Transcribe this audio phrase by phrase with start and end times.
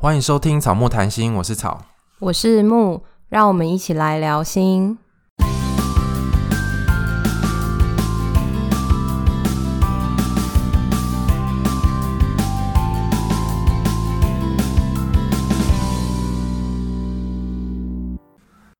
[0.00, 1.82] 欢迎收听草木谈心，我是草，
[2.20, 4.96] 我是木，让我们一起来聊心。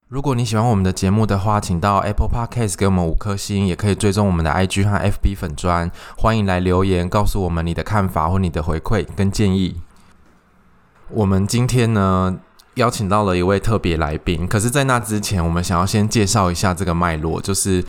[0.07, 5.91] 如果你喜欢我们的节目的话，请到 Apple Podcast 给我们五颗星，也可以追踪我们的 IG 和 FB 粉砖。
[6.17, 9.81] 欢迎来留言，告诉我们你的看法或你的回馈跟建议。
[11.11, 12.39] 我们今天呢，
[12.75, 17.83] 邀请到了一位特别来宾，可是，在那之前，我们想要先介绍一下这个脉络，就是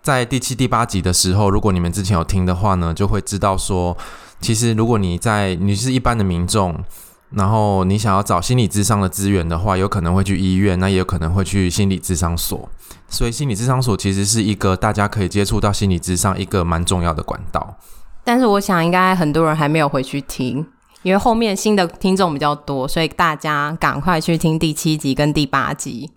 [0.00, 3.96] 在第七、第八集的时候，如果你们之前有听的话呢，就会知道说，
[4.40, 6.82] 其实如果你在你是一般的民众，
[7.30, 12.70] 然后你想要找心理智商的资源的话，有可能会去医院，那也有可能会去心理智商所，
[13.08, 17.76] 所以心理智商所其实是一个大家可以接触到心理智商一个蛮重要的管道。
[18.24, 20.66] 但是我想，应该很多人还没有回去听。
[21.02, 26.10] 因为后面新的听众比较多，所以大家赶快去听第七集跟第八集。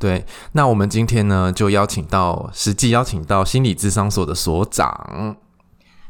[0.00, 5.36] 对，那我们今天呢，就邀请到实际邀请到心理智商所的所长。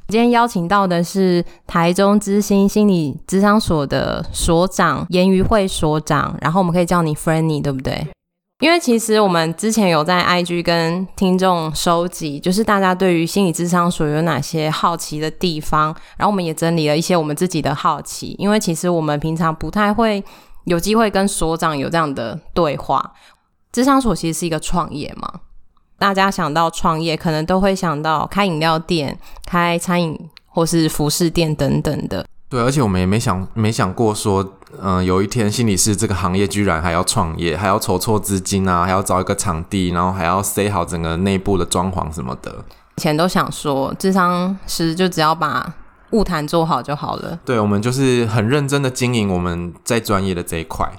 [0.09, 8.07] 今天邀请到的是台中之星心理智商所的所长严于慧所长，然后我们可以叫你 Frannie，对不对？
[8.61, 18.37] 因为其实我们之前有在 IG 跟听众收集，就是大家对于心理智商所有哪些好奇的地方，然后我们也整理了一些我们自己的好奇。
[18.39, 20.23] 因为其实我们平常不太会
[20.65, 23.13] 有机会跟所长有这样的对话。
[23.73, 25.29] 智商所其实是一个创业嘛，
[25.99, 32.25] 大家想到创业，可能都会想到开饮料店、开餐饮或是服饰店等等的。
[32.49, 42.65] 对，而且我们也没想没想过说，嗯、呃，有一天心理师这个行业居然还要创业，还要筹措资金啊，还要找一个场地，然后还要塞好整个内部的装潢什么的。
[42.97, 45.75] 以前都想说，智商师就只要把
[46.11, 47.39] 物谈做好就好了。
[47.45, 50.91] 对，我们就是很认真的经营我们在专业的这一块，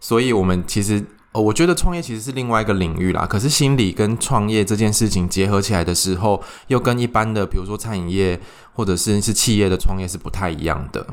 [0.00, 1.04] 所以我们其实。
[1.32, 3.24] 哦，我觉得创业其实是另外一个领域啦。
[3.24, 8.40] 可是心理跟创业这件事情结合起来的时候，又跟一般的，比如说餐饮业
[8.74, 11.06] 或者是是企业的创业是不太一样的。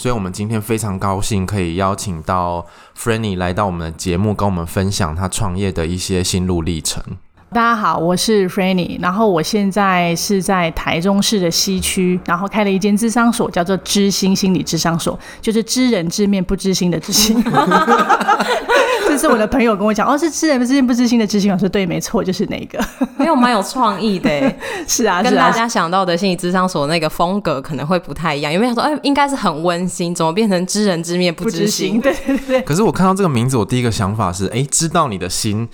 [0.00, 2.66] 所以，我们今天非常高兴可以邀请到
[2.96, 7.04] Franny 来到我们的节目，跟我们分享他创业的一些心路历程。
[7.52, 17.42] 大家好，我是 Frannie，然后我现在是在台中市的西区，然后开了一间智商所，叫做知心心理智商所，就是知人知面不知心的知心。
[19.08, 21.50] 这是我的朋友跟我讲，哦，是知人知面不知心的知心。
[21.50, 22.78] 我说对，没错，就是那个，
[23.18, 24.30] 没有蛮有创意的。
[24.86, 28.52] 是啊，跟大家想到的心理智商所那个风格可能会不太一样。
[28.52, 32.00] 有没有想说，哎，应该是很温馨，怎么变成知人知面不知心？
[32.00, 32.62] 对对对。
[32.62, 35.68] 可是我看到这个名字，我第一个想法是，哎，知道你的心。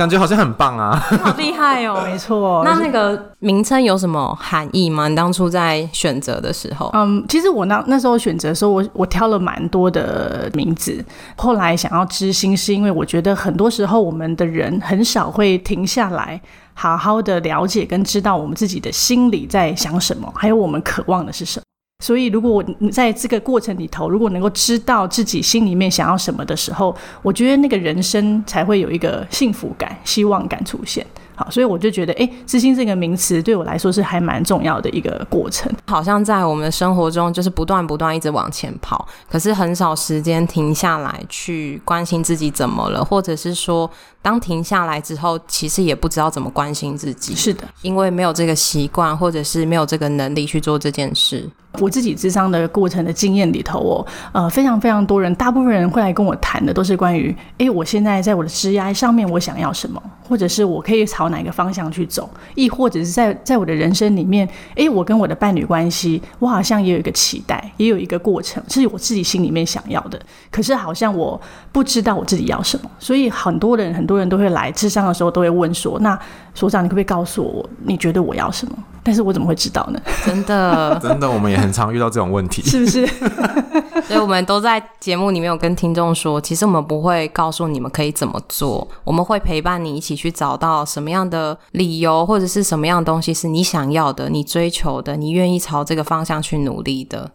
[0.00, 2.00] 感觉好像很棒啊，好厉害哦！
[2.08, 5.08] 没错，那那个名称有什么含义吗？
[5.08, 11.04] 你当初在选择的时候，嗯，其实我那那时候选择的时候，我我挑了蛮多的名字。
[11.36, 16.40] 后来想要知心，是因为我觉得很多时候我们的人很少会停下来，
[16.72, 21.64] 好好的了解跟知道我们自己的心里在想什么，还有我们渴望的是什么。
[22.00, 31.06] 所以，如果我在这个过程里头，如果能够知道自己心里面想要什么的时候，我觉得那个人生才会有一个幸福感、希望感出现。
[31.36, 35.72] 好，所以我就觉得，哎，知心这个名词对我来说是还蛮重要的一个过程。
[35.88, 43.90] 好像在我们的生活中，就是不断不断一直往前跑，可是很少时间停下来去关心自己怎么了，或者是说，
[44.22, 47.34] 当停下来之后，其实也不知道怎么关心自己。
[47.34, 51.48] 是的，因为没有这个习惯，或者是没有这个能力去做这件事。
[51.78, 70.20] 我自己智商的过程的经验里头，哦，呃，非常非常多人，大部分人会来跟我谈的都是关于，哎，我现在在我的职业上面，我想要什么，或者是我可以朝哪个方向去走，亦或者是在在我的人生里面，哎，我跟我的伴侣关系，我好像也有一个期待，也有一个过程，是我自己心里面想要的，
[70.50, 76.18] 可是好像我不知道我自己要什么，所以很多人很多人都会来咨商的时候都会问说，那
[76.52, 78.76] 所长，你可不可以告诉我，你觉得我要什么？
[79.02, 80.00] 但是我怎么会知道呢？
[80.26, 83.06] 真的， 真的，我们也很常遇到这种问题，是不是？
[84.04, 97.30] 所以我们都在节目里面有跟听众说，其实我们不会告诉你们可以怎么做，我们会陪伴你一起去找到什么样的理由，或者是什么样的东西是你想要的、你追求的、你愿意朝这个方向去努力的。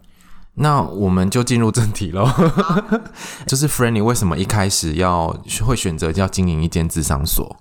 [0.56, 2.28] 那我们就进入正题喽，
[3.46, 5.36] 就是 Frannie 为什么一开始要
[5.66, 7.58] 会选择要经营一间智商所？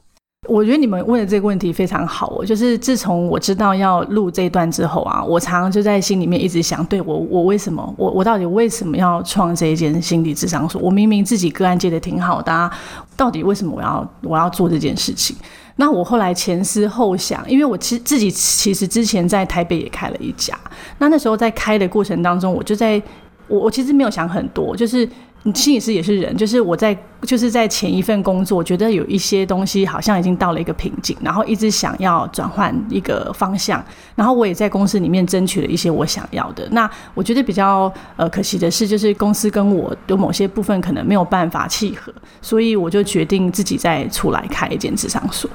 [0.47, 10.79] 我觉得你们问的这个问题非常好，哦，就是自从我知道要录这一段之后啊，我常常就在心里面一直想，对我，我为什么，我我到底为什么要创这一间心理智商所？
[10.83, 12.71] 我明明自己个案接的挺好的，啊，
[13.17, 15.35] 到底为什么我要我要做这件事情？
[15.77, 20.59] 那我后来前思后想，因为我其实自己其实之前在台北也开了一家，
[20.99, 23.01] 那那时候在开的过程当中，我就在
[23.49, 25.09] 我我其实没有想很多，就是。
[25.53, 36.67] 心理师也是人，就是我在就是在前一份工作，觉得有一些东西好像已经到了一个瓶颈，然后一直想要转换一个方向，然后我也在公司里面争取了一些我想要的。
[36.71, 42.11] 那我觉得比较呃可惜的是，就是公司跟我有某些部分可能没有办法契合，
[42.41, 45.51] 所以我就决定自己再出来开一间咨商所。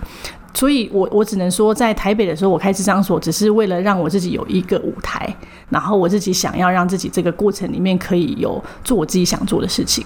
[0.53, 5.33] 所以我，我只能说，在台北的时候，我开智商所，只是为了让我自己有一个舞台，
[5.69, 10.05] 然后我自己想要让自己这个过程里面可以有做我自己想做的事情。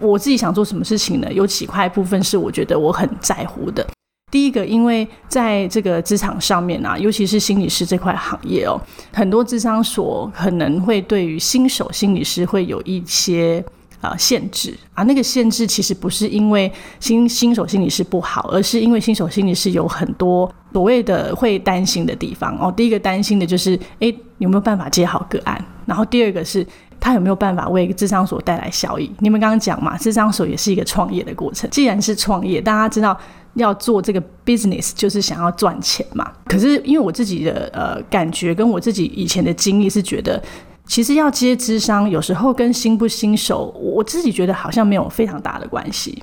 [0.00, 1.32] 我自己想做什么事情呢？
[1.32, 3.86] 有几块部分是我觉得我很在乎的。
[4.30, 8.80] 第一个，因为在这个职场上面啊，尤其是心理师这块行业哦，
[9.12, 13.64] 很多智商所可能会对于新手心理师会有一些。
[14.04, 16.70] 呃，限制啊，那个限制其实不是因为
[17.00, 22.70] 新新手心理是不好，而是因为新手心理是有很多所谓的会担心的地方哦。
[22.70, 25.64] 第一个担心的就是，诶，有没有办法接好个案？
[25.86, 26.66] 然后第二个是，
[27.00, 29.10] 他有没有办法为智商所带来效益？
[29.20, 31.70] 你们刚刚讲嘛，智商所也是一个创业的过程。
[31.70, 33.18] 既然是创业，大家知道
[33.54, 36.30] 要做这个 business 就是想要赚钱嘛。
[36.44, 40.42] 可是因为我自己的呃感觉，跟我自己以前的经历是觉得。
[40.86, 46.22] 其实要接智商，有时候跟新不新手，我自己觉得好像没有非常大的关系。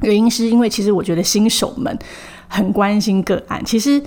[0.00, 1.98] 原因是因为，其实我觉得新手们
[2.48, 3.64] 很关心个案。
[3.64, 4.02] 其实。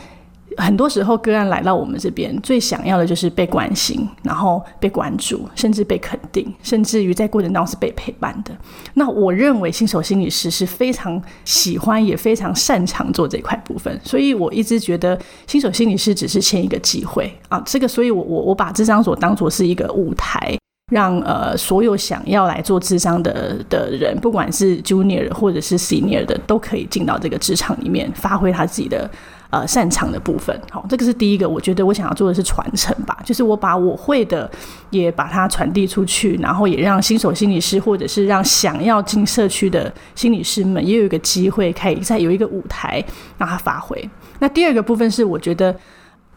[0.57, 8.51] 很多时候，个案来到我们这边，最想要的就是被关心，然后被关注，甚至被肯定，甚至于在过程当中是被陪伴的。
[8.95, 13.99] 那我认为新手心理师是非常喜欢，也非常擅长做这块部分。
[14.03, 20.57] 所以我一直觉得新手心理师只是签一个机会啊，这个，所以我我我把智商所当作是一个舞台，
[20.91, 29.07] 让呃所有想要来做智商的的人，不管是 junior 或者是 senior 的，都可以进到这个职场里面，发挥他自己的。
[29.49, 31.47] 呃，擅长的部分，好，这个是第一个。
[31.47, 34.49] 我觉得我想要做的是传承吧，就是我把我会的
[34.89, 43.01] 也把它传递出去，然后也让新手心理师或者是让想要进社区的心理师们也有一个机会，可以再有一个舞台
[43.37, 43.97] 让他发挥。
[44.39, 45.73] 那第二个部分是，我觉得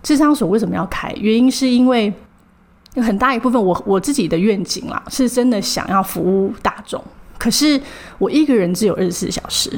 [0.05, 1.13] 智商所为什么要开？
[1.19, 2.13] 原因是因为
[2.95, 7.03] 很大一部分我我自己的愿景啦，是真的想要服务大众，
[7.37, 7.81] 可是
[8.19, 9.69] 我一个人只有二十四小时。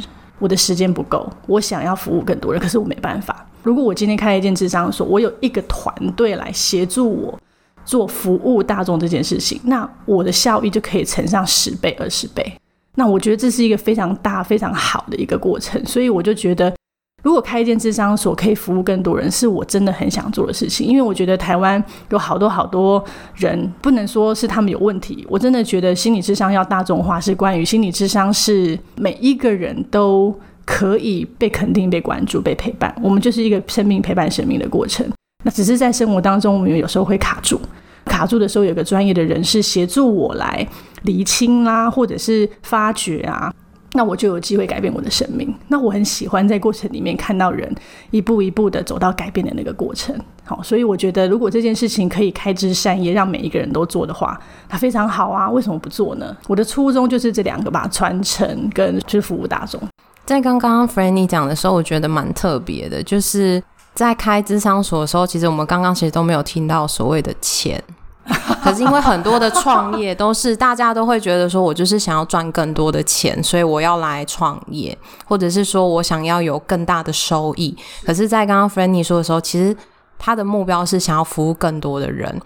[0.43, 3.47] 我的时间不够，我想要服务更多人，可是我没办法。
[3.62, 7.39] 如果我今天开了一间智商所，我有一个团队来协助我
[7.85, 12.53] 做服务大众这件事情，那我的效益就可以乘上十倍、二十倍。
[12.97, 16.75] 那我觉得这是一个非常大、非常好的一个过程，所以我就觉得。
[17.23, 20.87] 如果开一间智商所可以服务更多人，是我真的很想做的事情。
[20.87, 23.03] 因为我觉得台湾有好多好多
[23.37, 25.25] 人，不能说是他们有问题。
[25.29, 32.93] 我真的觉得心理智商要大众化，是关于心理智商是每一个人都可以被肯定、被关注、被陪伴。
[33.01, 35.07] 我们就是一个生命陪伴生命的过程。
[35.45, 37.61] 那只是在生活当中，我们有时候会卡住，
[38.05, 40.67] 卡住的时候，有个专业的人士协助我来
[41.03, 43.53] 厘清啦，或者是发掘啊。
[43.94, 45.55] 那我就有机会改变我的生命。
[45.69, 47.71] 那我很喜欢在过程里面看到人
[48.11, 50.19] 一步一步的走到改变的那个过程。
[50.44, 54.41] 好，所以我觉得如果这件事情可以开枝散叶，让每一个人都做的话，
[54.71, 55.50] 那非常好啊。
[55.50, 56.37] 为什么不做呢？
[56.49, 59.81] 我的初衷就是这两个吧，传承跟就是服务大众。
[60.25, 63.62] 在刚刚 Frannie 讲的时候，我觉得蛮特别的，就是
[63.95, 67.83] 在开智商所的时候，其实我们刚刚其实都没有听到所谓的钱。
[68.63, 77.76] 可是因为很多的创业都是大家都会觉得说，我就是想要赚更多的钱，所以我要来创业，或者是说我想要有更大的收益。
[78.05, 79.76] 可是，在刚刚 Frannie 说的时候，其实
[80.19, 82.41] 他的目标是想要服务更多的人。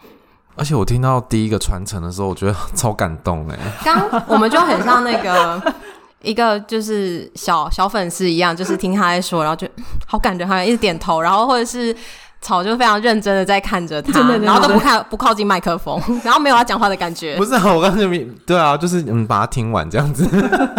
[0.56, 3.59] 而且我听到第一个传承的时候，我觉得超感动哎。
[3.85, 5.75] 刚我们就很像那个
[6.23, 9.68] 一个就是小小粉丝一样，就是听他在说，然后就
[10.06, 11.95] 好感觉，好像一直点头，然后或者是。
[12.40, 17.37] 草就非常认真的在看着他， 然后都不看不靠近麦克风，然后没有他讲话的感觉。
[17.37, 18.07] 不是啊，我刚才
[18.47, 20.26] 对啊，就是嗯，把它听完这样子。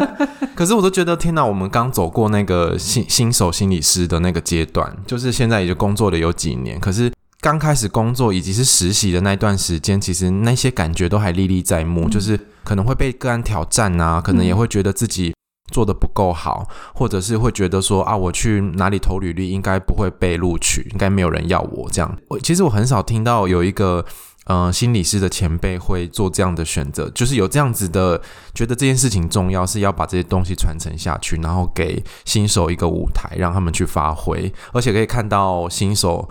[0.56, 7.12] 可是我都觉得，天哪，我们刚走过那个新新手心理师的那个阶段，就是现在已经工作了有几年，可是
[7.42, 15.34] 刚开始工作以及是实习的那段时间，其实那些感觉都还历历在目，嗯、就是可能会被个案挑战啊，可能也会觉得自己。
[15.72, 22.18] 做得不够好，或者是会觉得说啊，我去哪里投履历应该不会被录取，应该没有人要我这样。
[22.30, 24.06] 我其实我很少听到有一个
[24.46, 28.22] 呃心理师的前辈会做这样的选择，就是有这样子的
[28.54, 36.30] 觉得这件事情重要，是要把这些东西传承下去，然后给新手一个舞台，让他们去发挥，而且可以看到新手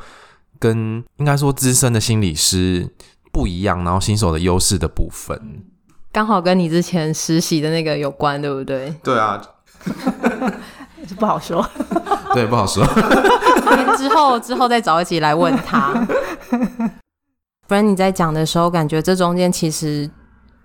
[0.59, 2.91] 跟应该说资深的心理师
[3.31, 5.67] 不一样，然后新手的优势的部分。
[6.17, 8.91] 刚好跟你之前实习的那个有关，对不对？
[9.03, 9.39] 对啊，
[11.21, 11.63] 不好说。
[12.33, 12.83] 对，不好说。
[13.99, 15.93] 之后之后再找一集来问他。
[17.69, 20.11] 不然你在讲的时候，感觉这中间其实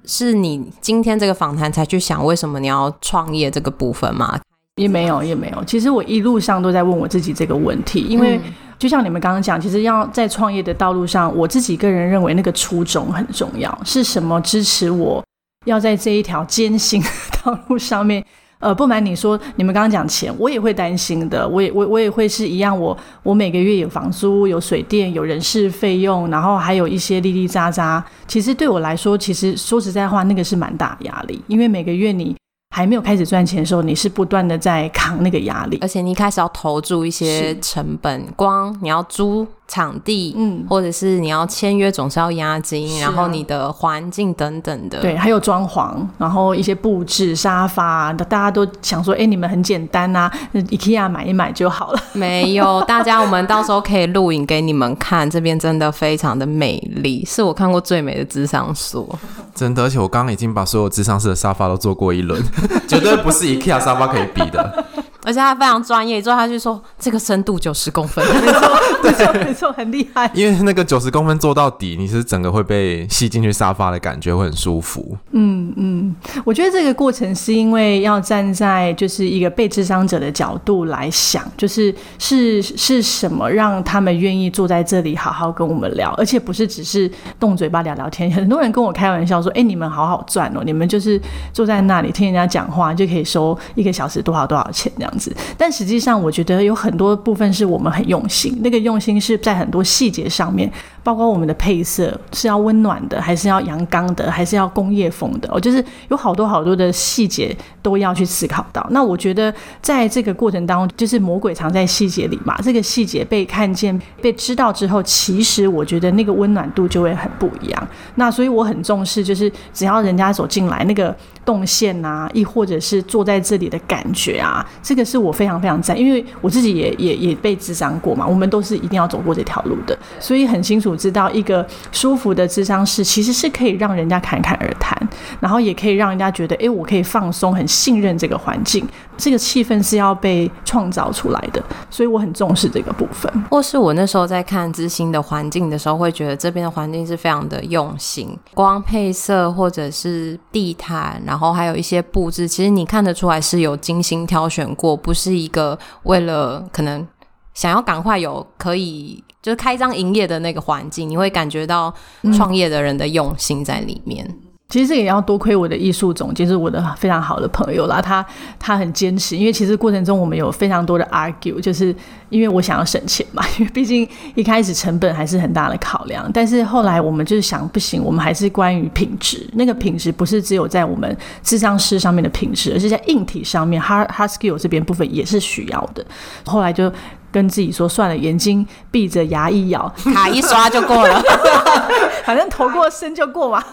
[0.05, 4.39] 是你今天这个访谈才去想为什么你要创业这个部分吗？
[4.77, 5.61] 也没有，也没有。
[5.65, 8.39] 其实我一路上都在问我自己这个问题，因为
[8.79, 15.21] 就像你们刚刚讲，其实要在创业的道路上，我自己个人认为那个初衷很重要，是什么支持我
[15.65, 17.07] 要在这一条艰辛的
[17.43, 18.23] 道路上面？
[18.59, 28.03] 呃，不瞒你说，你们刚刚讲钱，我也会担心的，我也我我也会是一样，我我每个月有房租、有水电、有人事费用，然后还有一些哩哩杂杂。
[28.27, 32.35] 其实对我来说，其实说实在话，那个是蛮大压力，因为每个月你。
[32.73, 51.99] 还没有开始赚钱的时候，你是不断的在扛那个压力，而且你一开始要投注一些成本，光你要租场地，嗯，或者是你要签约，总是要押金，啊、然后你的环境等等的，对，还有装潢，然后一些布置沙发，大家都想说，哎，你们很简单啊，IKEA 买一买就好了。
[52.11, 59.17] 没有，大家，我们到时候可以录影给你们看，这边真的非常的美丽，是我看过最美的智商所。
[59.55, 62.43] 真的，而且我刚刚已经把所有智商室的沙发都坐过一轮，
[62.89, 64.85] 绝对不是 IKEA 沙发可以比的。
[65.23, 68.71] 而且他非常专业，之后他就说这个深度九十公分， 没错，
[69.03, 70.29] 没错，没错，很厉害。
[70.33, 75.17] 因为那个九十公分做到底，你是整个会被吸进去沙发的感觉会很舒服。
[75.31, 87.09] 嗯嗯，我觉得这个过程是因为要站在就是一个被智商者的角度来想，就是是是什么让他们愿意坐在这里好好跟我们聊，而且不是只是
[87.39, 88.31] 动嘴巴聊聊天。
[88.31, 91.21] 很多人跟我开玩笑说：“哎，你们好好赚哦，你们就是
[91.53, 100.71] 坐在那里听人家讲话就可以收一个小时多少多少钱这样。”样子但实际上，我觉得有很多部分是我们很用心，那个用心是在很多细节上面，
[101.03, 108.85] 包括我们的配色是要温暖的，还是要阳刚的，还是要工业风的，哦，就是有好多好多的细节都要去思考到。
[108.91, 117.87] 那我觉得在这个过程当中，就是魔鬼藏在细节里嘛，这个细节被看见、被知道之后，其实我觉得那个温暖度就会很不一样。
[118.15, 125.00] 那所以我很重视，就是只要人家走进来，那个动线啊，亦或者是坐在这里的感觉啊，这个。
[125.03, 134.97] 是我非常非常赞，因为我自己也也也被智商过嘛，我们都是一定要走过这条路的，所以很清楚知道一个舒服的智商室其实是可以让人家侃侃而谈，
[135.39, 143.31] 然后也可以让人家觉得，哎，我可以放松，很信任这个环境，这个气氛是要被创造出来的，所以我很重视这个部分。
[143.49, 154.90] 或是我那时候在看知心的环境的时候，会觉得这边的环境是非常的用心，光配色或者是地毯，然后还有一些布置，其实你看得出来是有精心挑选过。
[154.95, 157.07] 不是一个为了可能
[157.53, 161.93] 想要赶快有可以就是开张营业的那个环境，你会感觉到
[162.33, 164.25] 创业的人的用心在里面。
[164.27, 168.01] 嗯其实这个也要多亏我的艺术总监，是我的非常好的朋友啦。
[168.01, 168.25] 他
[168.57, 171.93] 他很坚持，因为其实过程中我们有非常多的 argue，就是
[172.29, 176.27] 因为我想要省钱嘛，因为 毕竟一开始成本还是很大的考量。
[176.33, 179.45] 但是后来我们就是想，不行，我们还是关于品质。
[179.53, 186.05] 那个品质不是只有在我们智商师上面的品质，而是在硬体上面，hard hard skill 这边部分也是需要的。
[186.45, 186.89] 后来就。
[187.33, 191.23] 跟自己说算了，眼睛闭着，牙一咬， 卡一刷就过了，
[192.25, 193.63] 反正头过身就过嘛。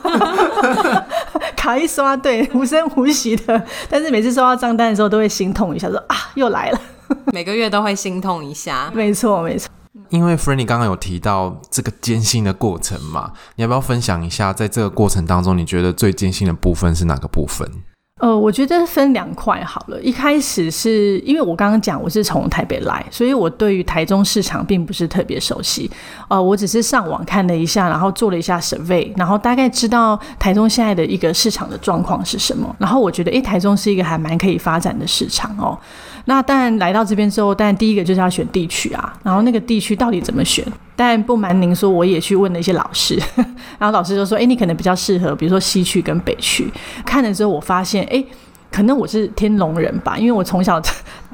[1.57, 6.81] 卡一刷，对，无声无息的，但是每次收到账单的时候都会心痛一下，说啊，又来了。
[7.33, 9.69] 每个月都会心痛一下， 没错没错。
[10.11, 17.69] 因为 f r e n d y 刚刚有提到这个艰辛的过程嘛，你要不要分享一下，在这个过程当中，你觉得最艰辛的部分是哪个部分？
[18.19, 20.01] 呃，我觉得分两块好了。
[20.03, 25.89] 一开始是因为我刚刚讲我是从台北来，所以我对于台中市场并不是特别熟悉。
[26.29, 32.75] 呃，我只是上网看了一下，然后做了一下 survey，然后大概知道台中现在的一个市场的状况是什么。
[32.79, 35.79] 然后我觉得，诶，台中是一个还蛮可以发展的市场哦。
[36.29, 40.63] 那当然来到这边之后，当然第一个就是要选地区啊，然后那个地区到底怎么选？
[40.95, 43.19] 但不瞒您说，我也去问了一些老师，
[43.81, 46.71] 然后老师就说：“哎，你可能比较适合，比如说西区跟北区。”
[47.07, 48.23] 看了之后，我发现，哎，
[48.71, 50.79] 可能我是天龙人吧，因为我从小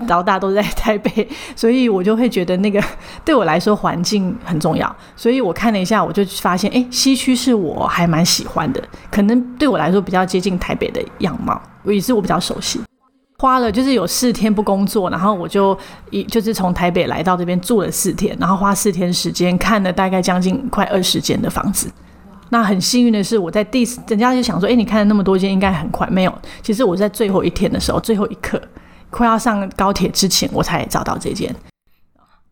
[0.06, 2.80] 到大都在台北，所以我就会觉得那个
[3.24, 4.96] 对我来说环境很重要。
[5.16, 12.80] 所以我看了一下，我就发现，哎，西区是我还蛮喜欢的，可能对我来说比较接近台北的样貌，也是我比较熟悉。
[13.38, 15.76] 花了就是有四天不工作，然后我就
[16.10, 21.90] 一就是从台北来到这边住了四天，然后花四天时间看了大概将近快二十间的房子。
[22.50, 26.06] 那很幸运的是，我在第人家就想说，哎，你看了那么多间，应该很快。
[26.08, 28.60] 没有，其实我在最后一天的时候，最后一刻
[29.10, 31.52] 快要上高铁之前，我才找到这间。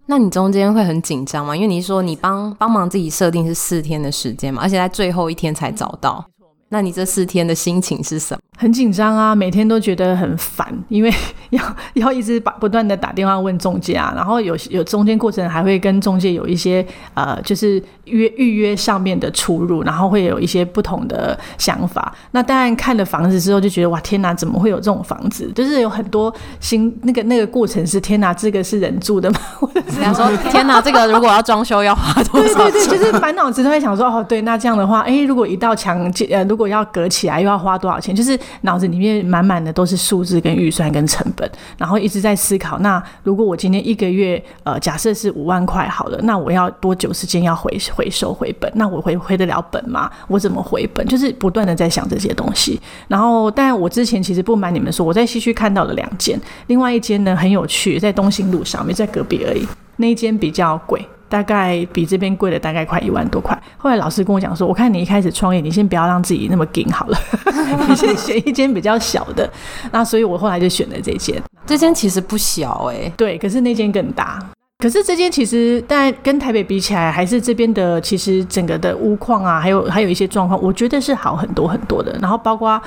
[0.06, 1.54] 那你中间会很紧张吗？
[1.54, 6.24] 因为你说你帮帮忙自己设定是四天的时间嘛，而且在最后一天才找到。
[6.72, 8.40] 那你这四天的心情是什么？
[8.56, 11.12] 很紧张啊，每天都觉得很烦，因为
[11.50, 11.62] 要
[11.94, 22.14] 要一直把不断的打电话问中介啊，然后有有中间过程还会跟中介有一些呃，就是约预约上面的出入，然后会有一些不同的想法。
[22.30, 25.52] 那当然看了房子之后就觉得哇天哪，怎么会有这种房子？
[25.54, 29.38] 就是有很多新那个那个过程是天哪，这个是人住的吗？
[29.60, 32.72] 或者是想说天哪，这个如果要装修要花多少钱？
[32.72, 38.14] 对对对，就是满脑子都会想说哦，对，那这样的话，哎，如果一道墙呃，如果果要隔起来又要花多少钱？
[38.14, 38.38] 就是。
[38.62, 42.78] 脑子里面满满的都是数字跟预算跟成本，然后一直在思考。
[42.78, 48.70] 那如果我今天一个月，呃，假设是五万块好了，那我要多久时间要回回收回本？
[48.76, 50.08] 那我回回得了本吗？
[50.28, 51.04] 我怎么回本？
[51.08, 52.80] 就是不断的在想这些东西。
[53.08, 59.66] 然后，但我之前其实不瞒你们说，我在西区看到了两间，另外一间呢很有趣，在东兴路上面，在隔壁而已。
[60.02, 61.02] 那间比较贵。
[61.32, 63.58] 大概比这边贵了大概快一万多块。
[63.78, 67.18] 后来老师跟我讲说，我看你一开始创业，你先不要让自己那么紧好了，
[67.88, 69.50] 你先选一间比较小的。
[69.90, 71.42] 那所以我后来就选了这间。
[71.64, 74.38] 这间其实不小哎、欸，对，可是那间更大。
[74.82, 82.18] 可是这间其实，但跟台北比起来，还是这边的其实整个的屋况啊，还有还有一些状况，我觉得是好很多很多的。
[82.20, 82.82] 然后包括。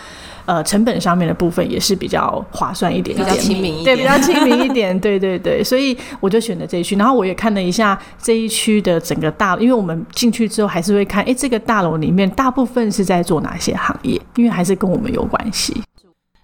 [0.48, 6.96] 呃，成本上面的部分也是比较划算一点，比较亲民一点，对，比较亲民一点，对对对，所以我就选了这一区。
[6.98, 15.82] 然后我也看了一下这一区的整个大，因为我们进去之后还是会看，哎，这个大楼里面大部分是在做哪些行业，因为还是跟我们有关系。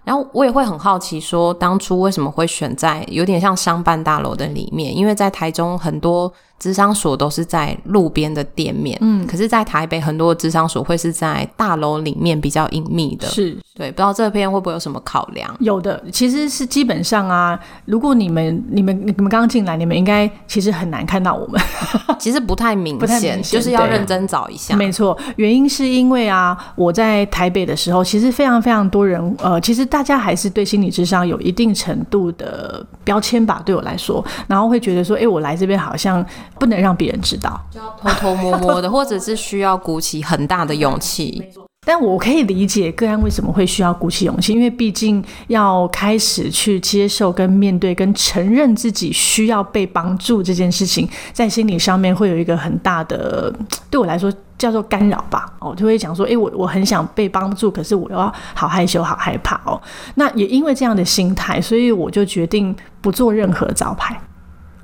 [0.03, 4.95] 然后我也会很好奇，说当初为什么会选在有点像商办大楼的里面？
[4.95, 6.31] 因为在台中很多。
[6.61, 15.51] 咨商所都是在路边的店面，嗯，可是，在台北很多的咨商所会是在大楼里面比较隐秘的，是对，不知道这边会不会有什么考量？
[15.59, 21.59] 有的，其实是基本上啊，如果你们、你们、你们刚进来，你们应该其实很难看到我们，
[22.19, 24.75] 其实不太明显，不太明显，就是要认真找一下。
[24.75, 36.23] 没错，原因是因为啊，我在台北的时候，其实非常非常多人，呃，其实大家还是对心理智商有一定程度的标签吧，对我来说，然后会觉得说，哎，我来这边好像。
[36.59, 41.43] 不能让别人知道，就要偷偷摸摸的，或者是需要鼓起很大的勇气。
[41.83, 53.51] 但我可以理解个案为什么会需要鼓起勇气，因为毕竟要开始去接受、跟面对、跟承认自己需要被帮助这件事情，在心理上面会有一个很大的，
[53.89, 55.51] 对我来说叫做干扰吧。
[55.57, 59.81] 哦，就会讲说，诶，我我很想被帮助，可是我要好害羞、好害怕哦。
[60.13, 64.15] 那也因为这样的心态，所以我就决定不做任何招牌。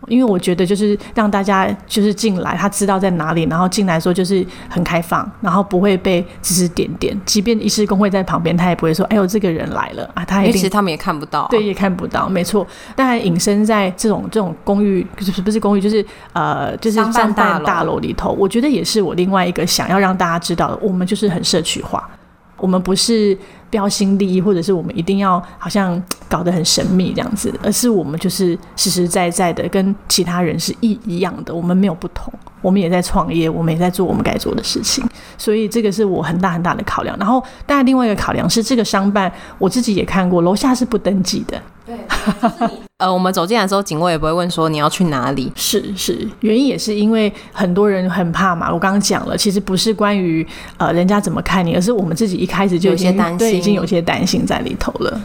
[0.08, 7.20] 因为我觉得就是让大家就是进来，他知道在哪里，然后进来说就是很开放，然后不会被指指点点。
[7.26, 12.66] 即便医师工会在旁边，他也不会说：“哎呦，这个人来了啊！”他也其实他们也看不到，啊，对，也看不到，没错。
[12.96, 22.10] 但隐身在这种这种公寓，就是不是公寓，就是呃，就是商办大楼里头，我觉得也是我另外一个想要让大家知道的，我们就是很社区化，
[22.58, 23.38] 我们不是。
[23.70, 35.04] 标新立异，或者是我们一定要好像搞得很神秘这样子，而是我们就是实实在在的跟其他人是一一样的，我们没有不同，我们也在创业，我们也在做我们该做的事情，
[35.38, 37.18] 所以这个是我很大很大的考量。
[37.18, 41.62] 然后，当然另外一个考量是这个商办，我自己也看过，楼下是不登记的。
[41.86, 41.98] 对，
[43.00, 45.52] 呃，我们走进来的时候，警卫也不会问说你要去哪里。
[45.56, 48.74] 是是，原因也是因为很多人很怕嘛。
[48.74, 50.46] 我刚刚讲了，其实不是关于
[50.78, 55.22] 呃人家怎么看你，而是我们自己一开始就已经有些担心，已经有些担心在里头了。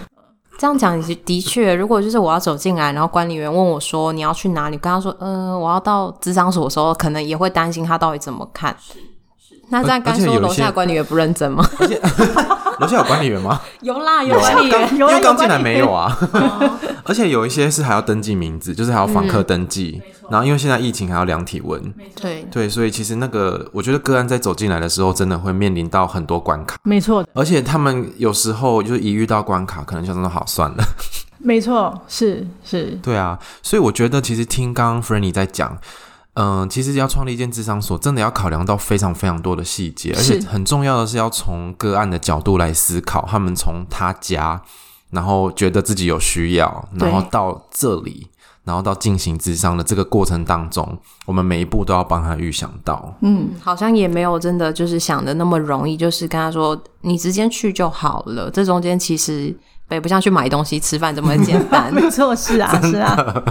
[0.59, 8.77] 这样讲的确，如果就是我要走进来，然后管理员问我说你要去哪里，跟他说嗯、呃，我要到咨商所的时候，可能也会担心他到底怎么看。
[9.73, 11.67] 那这样刚说楼下管理员不认真吗？
[12.79, 13.59] 楼下有管理员吗？
[13.81, 16.15] 有啦，有管理员，因为刚进来没有啊。
[17.05, 20.03] 而且有一些是还要登记名字，就是还要访客登记。
[20.05, 21.81] 嗯、然后因为现在疫情还要量体温，
[22.21, 26.77] 对对，所以其实那个我觉得个案在走进来的时候，真的会面临到很多关卡。
[26.83, 30.85] 没错，而且他们有时候就是一遇到关卡，可能就真的好算了。
[31.41, 32.99] 没错，是是。
[33.03, 35.79] 对啊，所以我觉得其实听刚刚 Frannie 在讲。
[36.35, 44.63] 嗯，其实要创立一间智商所，真的要考量到非常非常多的细节，而且很重要的是要从个案的角度来思考，他们从他家，
[45.11, 48.29] 然后觉得自己有需要，然后到这里，
[48.65, 53.15] 然后到进行智商的这个过程当中，我们每一步都要帮他预想到。
[53.21, 58.51] 嗯，好像也没有真的就是想的那么容易，就是跟他说你直接去就好了。
[58.51, 59.55] 这中间其实
[59.91, 61.93] 也不像去买东西、吃饭这么简单。
[61.93, 63.45] 没错，是啊，是啊。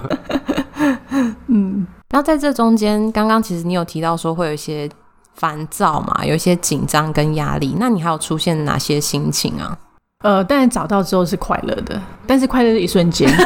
[2.12, 2.14] 嗯。
[2.14, 4.90] 那在这中间，刚刚其实你有提到说会有一些
[5.34, 7.76] 烦躁嘛，有一些紧张跟压力。
[7.80, 9.78] 那你还有出现哪些心情啊？
[10.24, 13.28] 呃，但是找到之后是快乐的，但是快乐的一瞬间。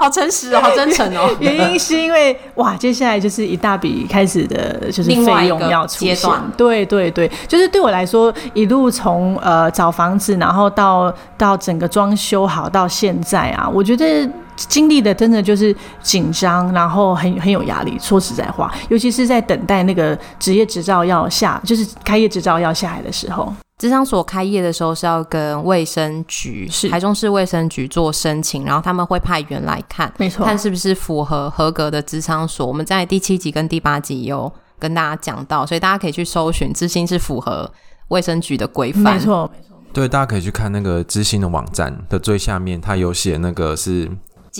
[0.00, 1.28] 好诚实哦，好真诚哦。
[1.38, 6.16] 原因是因为哇，接下来就是一大笔开始的就是费用要出现。
[6.56, 14.26] 对对对，就是对我来说，一路从呃找房子，然后到到整个装修好到现在啊，我觉得
[14.68, 17.98] 经历的真的就是紧张，然后很很有压力。
[18.00, 23.52] 说实在话，尤其是在等待那个职业执照要下，就是开业执照要下来的时候。
[23.78, 32.66] 咨商所开业的时候是要跟卫生局，是台中市卫生局做申请，然后他们会派员来看，没错，看是不是符合合格的咨商所。
[32.66, 37.72] 我们在第七集跟第八集有跟大家讲到，所以大家可以去搜寻知心是符合
[38.08, 39.76] 卫生局的规范，没错，没错。
[39.94, 44.10] 对，大家可以去看那个知心的网站的最下面，它有写那个是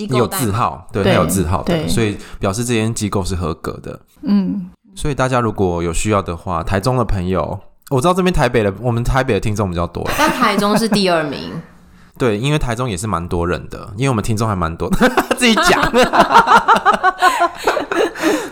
[0.09, 3.99] 有字号，对，它有字号的，所以表示这间机构是合格的。
[4.23, 7.59] 嗯，所以大家如果有需要的话，台中的朋友。
[7.89, 11.51] 我知道这边台北的，我们台北的听众比较多， 但台中是第二名。
[12.17, 15.91] 对，因为台中也是蛮多人的，因为我们听众还蛮多的， 自己讲。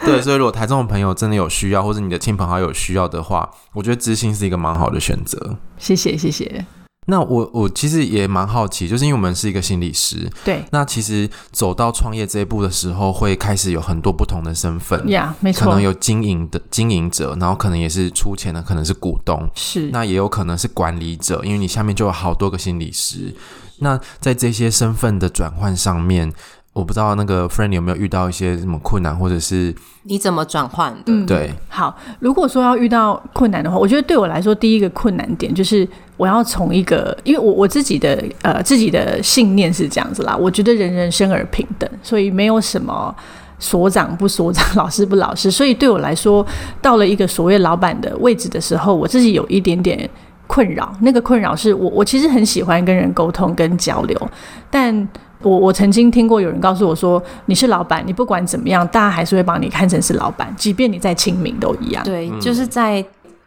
[0.04, 5.56] 对，所以如果台中的朋友真的有需要，或者你的亲朋好友有需要的话，我觉得知心是一个蛮好的选择。
[5.78, 6.66] 谢谢，谢谢。
[7.10, 10.64] 那我我其实也蛮好奇，就是因为我们是一个心理师，对。
[10.72, 15.66] 那其实走到创业这一步的时候，会开始有很多不同的身份，呀，yeah, 没错。
[15.66, 19.90] 可能有经营的经营者，然后可能也是出钱的，可能是股东，是。
[19.92, 23.36] 那也有可能是管理者，因为你下面就有好多个心理师。
[23.80, 26.32] 那在这些身份的转换上面，
[26.80, 31.04] 我不知道那个 Frannie 有没有遇到一些什么困难，或者是你怎么转换的？
[31.08, 31.54] 嗯，对。
[31.68, 35.88] 好，如果说要遇到困难的话，我觉得对我来说，第一个困难点就是。
[36.20, 43.16] 我要从一个，因为我我自己的呃自己的信念是这样子啦，我觉得人人生而平等，所以没有什么
[43.58, 46.46] 所长不所长，老师不老师，所以对我来说，
[46.82, 50.10] 到了一个所谓老板的位置的时候，我自己有一点点
[50.46, 50.94] 困扰。
[51.00, 54.30] 那个困扰是我我其实很喜欢跟人沟通跟交流，
[54.70, 55.08] 但
[55.42, 62.04] 我我曾经听过有人告诉我说，你是老板，你不管怎么样，大家还是会把你看成是老板，即便你在清明都一样。
[62.04, 63.04] 对，就是在。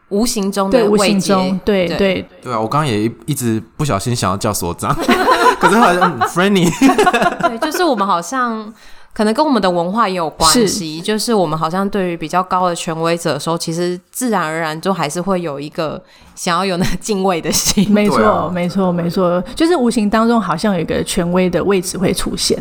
[0.08, 2.60] 无形中的对，无形中，对对对，对啊！
[2.60, 4.94] 我刚刚也一一直不小心想要叫所长，
[5.58, 6.68] 可是后来嗯，Frannie，
[7.48, 8.70] 对，就是我们好像
[9.14, 16.02] 可能跟我们的文化也有关系，是就是我们好像对于比较高的权威者的时候，其实自然而然就还是会有一个
[16.34, 17.90] 想要有那个敬畏的心。
[17.90, 22.58] 没错，没错，没错，就是无形当中好像有一个权威的位置会出现。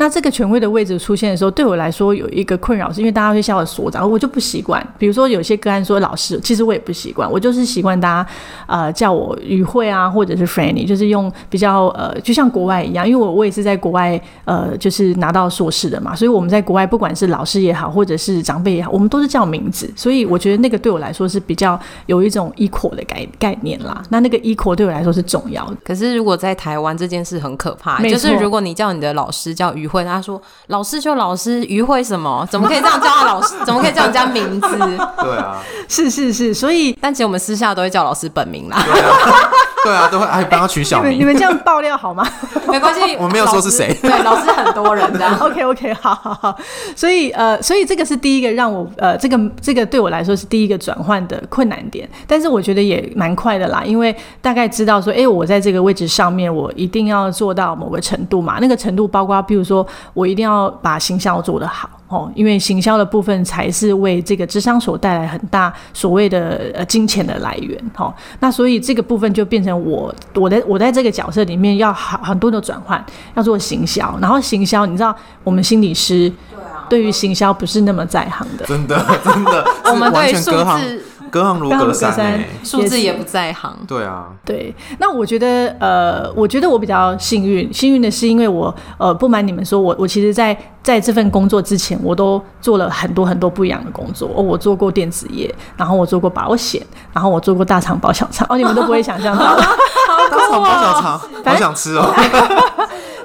[0.00, 4.82] 那这个权威的位置出现的时候，对我来说有一个困扰，是因为大家会叫我所长，我就不习惯。
[4.96, 8.30] 比如说有些个案说老师，其实我也不习惯，我就是习惯大家
[8.66, 24.02] 呃叫我于慧啊，或者是 Frannie，就是用比较呃，就像国外一样，因为我我也是在国外呃，就是拿到硕士的嘛，所以我们在国外不管是老师也好，或者是长辈也好，我们都是叫名字，所以我觉得那个对我来说是比较有一种 equal 的概概念啦。
[24.08, 25.76] 那那个 equal 对我来说是重要的。
[25.84, 32.46] 可是如果在台湾这件事很可怕，就是如果你叫你的老师叫于慧，他说老师就老师，于慧什么？
[32.50, 33.54] 怎么可以这样叫他老师？
[33.66, 34.68] 怎么可以叫人家名字？
[35.20, 38.82] 对啊，是是是，所以但其实我们私下都会叫老师本名啦。
[39.84, 41.18] 对啊，都会还帮他取小名。
[41.18, 42.26] 你们这样爆料好吗？
[42.68, 43.96] 没关系， 我没有说是谁。
[44.02, 45.36] 对，老师很多人这样。
[45.38, 46.56] OK OK，好好好。
[46.94, 52.08] 所以呃，所以这个是第一个让我呃，这个这个对我来说是第一个转换的困难点。
[52.26, 58.58] 但是我觉得也蛮快的啦，因为大概知道说，哎，我在这个位置上面，我一定要做到某个程度嘛。
[58.60, 61.88] 那个程度包括，比如说，我一定要把形象做得好。
[62.10, 67.80] 哦，因为行销的部分才是为这个智商所带来很大所谓的呃金钱的来源。
[67.96, 73.02] 哦，那所以这个部分就变成我我在我在这个角色里面要好很多的转换，
[73.34, 74.18] 要做行销。
[74.20, 76.30] 然后行销，你知道我们心理师
[76.88, 81.04] 对于行销不是那么在行的，真的真的，我们对数字。
[81.30, 83.76] 隔行如隔山，数字也不在行。
[83.86, 84.74] 对啊，对。
[84.98, 87.72] 那我觉得，呃，我觉得我比较幸运。
[87.72, 94.28] 幸运的是，因为我，呃，不瞒你们说，我我其实在在这份工作之前，我都做了很多很多不一样的工作。
[94.34, 98.46] 哦，我做过电子业，然后我做过保险，然后我做过大肠包小肠。
[98.50, 102.12] 哦，你们都不会想象到， 大肠包小肠，好想吃哦。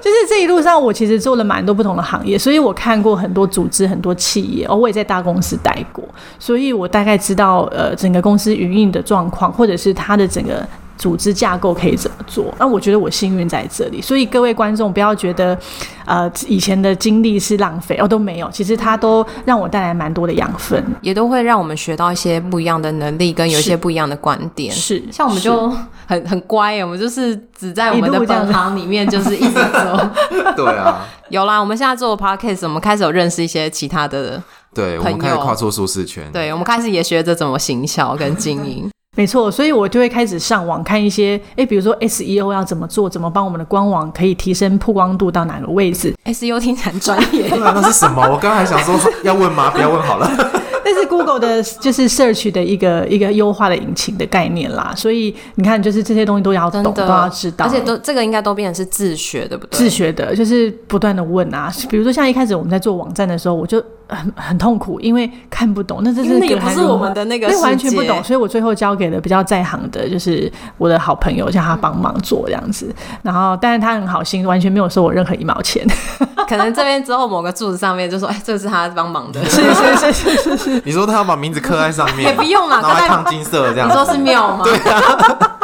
[0.05, 6.03] 就是这一路上，我其实做了蛮多不同的行业，所以我看过很多组织、很多企业，哦，我也在大公司待过，
[6.37, 10.63] 所以我大概知道呃整个公司营运的状况，或者是它的整个。
[10.97, 12.53] 组织架构可以怎么做？
[12.57, 15.57] 那我觉得我幸运在这里，所以各位观众不要觉得，
[16.05, 24.73] 呃，以前的经历是浪费哦，都没有，其实它都让我带来蛮多的养分，也都会让我们学到一些不一样的能力，跟有一些不一样的观点。
[24.73, 25.69] 是，像我们就
[26.07, 30.09] 很很乖，我们就是只在我们的本行里面，就是一直走。
[30.55, 34.41] 对啊，有啦，我们现在做 podcast，我们开始有认识一些其他的，
[34.73, 38.89] 对，我们开始跨出舒适圈，对，我们开始也学着怎么行销跟经营。
[39.15, 48.21] 没错，所以我就会开始上网看一些，哎，比如说 SEO 要怎么做，怎么帮我们的官网可以提升曝光度到哪个位置？SEO 听起来很专业， 那是什么？
[48.21, 49.71] 我刚刚还想说要问吗？
[49.71, 50.29] 不要问好了。
[50.87, 54.93] 那是 Google 的，就是 Search 的一个一个优化的引擎的概念啦。
[54.95, 59.77] 所以你看，就是这些东西都要懂，都要知道，而且都这个应该都变成是自学，对不对？
[59.79, 61.73] 自学的，就是不断的问啊。
[61.89, 66.01] 比如说像一开始我们在做网站的时候，我就很很痛苦，因为看不懂。
[66.03, 68.23] 那这是那也不是我们的那个，那完全不懂。
[68.23, 72.93] 所以我最后交给了比较在行的，就是我的好朋友，叫他帮忙做这样子。
[73.21, 75.85] 然后，但是他很好心，完全没有收我任何一毛钱。
[76.47, 79.43] 可能这边之后某个柱子上面就说：“哎，这是他帮忙的。
[79.49, 80.81] ”是是是是是是。
[80.85, 83.89] 你说他要把名字刻在上面， 也不用了，然后还烫金色这样。
[83.89, 84.63] 你说是庙吗？
[84.63, 85.57] 对啊。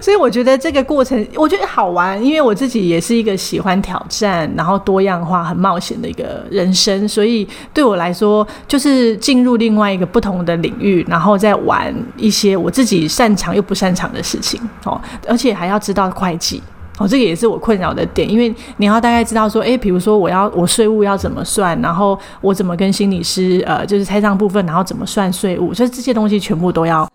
[0.00, 7.08] 所以我觉得这个过程，我觉得好玩，因为我自己也是一个喜欢挑战，然后多样化、很冒险的一个人生。
[7.08, 16.62] 所以对我来说，就是进入另外一个不同的领域，然后再玩一些我自己擅长又不擅长的事情哦，而且还要知道会计。
[16.98, 27.08] 哦，这个也是我困扰的点，因为你要大概知道说，诶，比如说我要我税务要怎么算，然后我怎么跟心理师，呃，就是拆账部分，然后怎么算税务，所以这些东西全部都要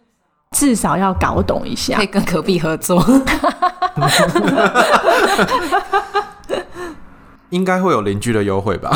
[0.52, 3.04] 至少要搞懂一下，可以跟隔壁合作。
[7.52, 8.90] 应该会有邻居的优惠吧？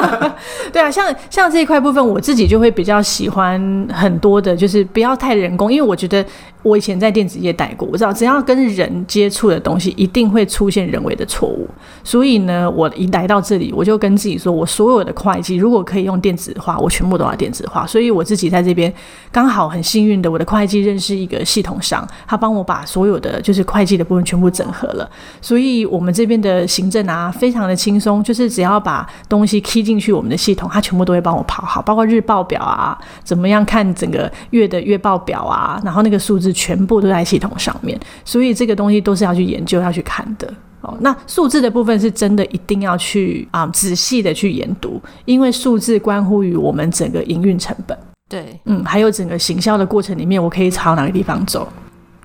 [0.72, 3.60] 对啊，像像这一块部分，我自己就会比较喜欢
[3.92, 6.24] 很多的，就是不要太人工，因为我觉得
[6.62, 11.68] 我以前在电子业待过，我知道只要跟人接触的东西，一定会出现人为的错误。
[12.02, 17.86] 所以呢，我一来到这里，我就跟自己说，我所有的会计如果可以用电子化，我全部都要电子化。
[17.86, 18.92] 所以我自己在这边
[19.30, 25.08] 刚好很幸运的，我的会计认识一个系统商，他帮我把所有的就是会计的部分全部整合了。
[25.40, 28.00] 所以我们这边的行政啊，非常的轻。
[28.00, 40.96] 松，就是只要把东西贴进去我们的系统，它全部都会帮我跑好，包括日报表啊，怎么样看整个月的月报表啊，然后那个数字全部都在系统上面，所以这个东西都是要去研究、要去看的哦。
[41.00, 47.96] 那数字的部分是真的一定要去啊、嗯、仔细的去研读，因为数字关乎于我们整个营运成本。
[48.28, 51.66] 对，嗯，还有整个行销的过程里面，我可以朝哪个地方走。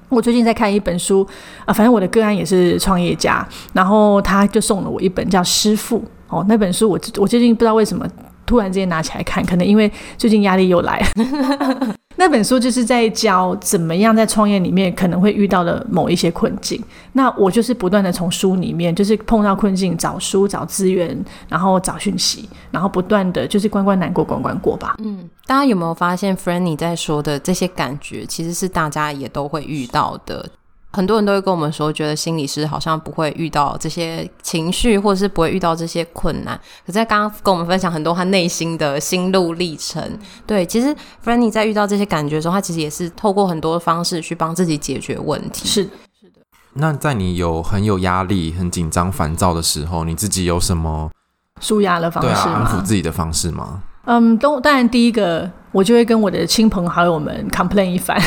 [0.07, 1.27] 我最近在看一本书
[1.65, 5.97] 啊，反正我的个案也是创业家，然后他就送了我一本叫《师傅》
[6.29, 8.07] 哦，那本书我我最近不知道为什么
[8.45, 11.95] 突然之间拿起来看，可能因为最近压力又来了。
[12.17, 16.81] 那本书就是在教怎么样在创业里面可能会遇到的某一些困境。
[17.11, 21.17] 那我就是不断的从书里面，就是碰到困境找书找资源，
[21.49, 24.95] 然后找讯息，然后不断的就是关关难过关关过吧。
[24.99, 30.49] 嗯，大家有没有发现，franny 在说的这些感觉，其实是大家也都会遇到的。
[30.95, 36.57] 很多人都会跟我们说，觉得心理师好像不会遇到这些情绪，或者是不会遇到这些困难。
[36.85, 40.01] 可在刚刚跟我们分享很多他内心的心路历程。
[40.47, 45.67] 对，其实 Frannie 在遇到这些感觉的时候，他其实也是透过很多方式去帮自己解决问题。
[45.67, 46.39] 是，是的。
[46.75, 51.11] 那在你有很有压力、很紧张、烦躁的时候，你自己有什么
[51.59, 52.35] 舒压的方式吗？
[52.45, 53.83] 对啊，安抚自己的方式吗？
[54.05, 55.51] 嗯，都当然第一个。
[55.75, 58.17] 我就会跟我的亲朋好友们 complain 一番，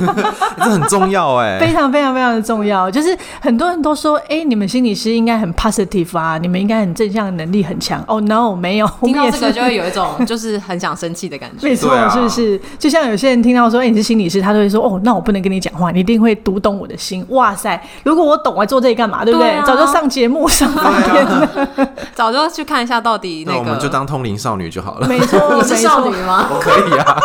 [0.56, 2.90] 这很重要 哎，非常非常非常的重要。
[2.90, 8.00] 就是很多人都说，哎，你们心理师应该很 positive 啊，你们应该很正向，能力很强。
[8.08, 8.90] 哦、oh,，no，没有。
[9.02, 11.68] 听到这个就会有一种就是很想生气的感觉。
[11.68, 12.58] 没错，啊、是不是？
[12.78, 17.22] 就像有些人听到说，哎，你是心理师，他都会说，哦，那我不能跟你讲话，你一定会读懂我的心。
[17.28, 19.22] 哇塞，如果我懂，我做这里干嘛？
[19.22, 19.60] 对不对？
[19.66, 23.58] 早就上节目上半天了，啊、早就去看一下到底那个。
[23.58, 25.06] 那我们就当通灵少女就好了。
[25.06, 26.48] 没错，你是少女吗？
[26.50, 26.85] 我可以。
[26.90, 27.16] 呀，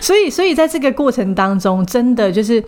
[0.00, 2.62] 所以，所以在这个过程当中，真的就是，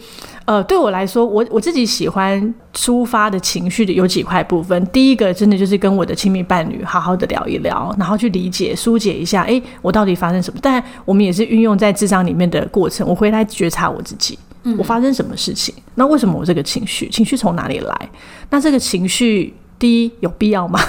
[0.46, 4.86] 呃，对我来说，我我自己喜欢抒发的情绪的有几块部分。
[4.86, 10.58] 第一个，真的就是跟我的亲密伴侣好好的聊一聊，然后去理解、疏解一下，哎，我到底发生什么？
[10.62, 14.38] 但我们也是运用在智商里面的过程，我回来觉察我自己，
[14.78, 15.74] 我发生什么事情？
[15.96, 17.08] 那为什么我这个情绪？
[17.10, 18.10] 情绪从哪里来？
[18.50, 20.80] 那这个情绪，第一，有必要吗？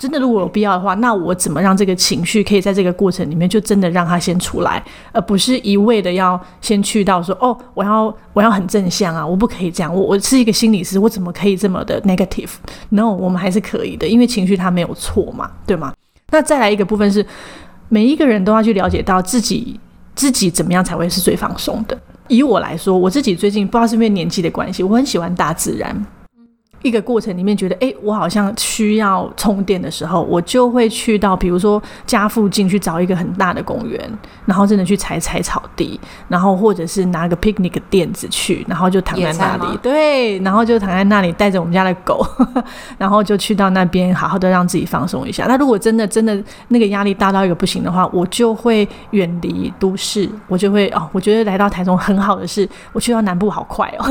[0.00, 4.82] 真的，如果有必要的话，那我怎么让这个情绪可以在这个过程里面就真的让它先出来，
[5.12, 15.92] 而不是一味的要先去到说哦，我要我要很正向啊，我不可以这样，我我是一个心理师，我怎么可以这么的 negative？No，我们还是可以的，因为情绪它没有错嘛，对吗？
[16.30, 17.26] 那再来一个部分是，
[17.90, 19.78] 每一个人都要去了解到自己
[20.14, 21.98] 自己怎么样才会是最放松的。
[22.28, 26.06] 以我来说，我自己最近不知道是因为年纪的关系，我很喜欢大自然。
[26.82, 34.00] 一个过程里面觉得，哎，我好像需要充电的时候，我就会去到，比如说家附近去找一个很大的公园，
[34.46, 42.26] 然后真的去踩踩草地，然后或者是拿个 picnic 垫子去，然后就躺在那里，对，然后就躺在那里带着我们家的狗，
[42.96, 45.44] 然后就去到那边好好的让自己放松一下。
[45.46, 54.08] 那如果真的真的那个压力大到一个不行的话，我就会远离都市，我就会哦，我觉得来到台中很好的是，我去到南部好快哦，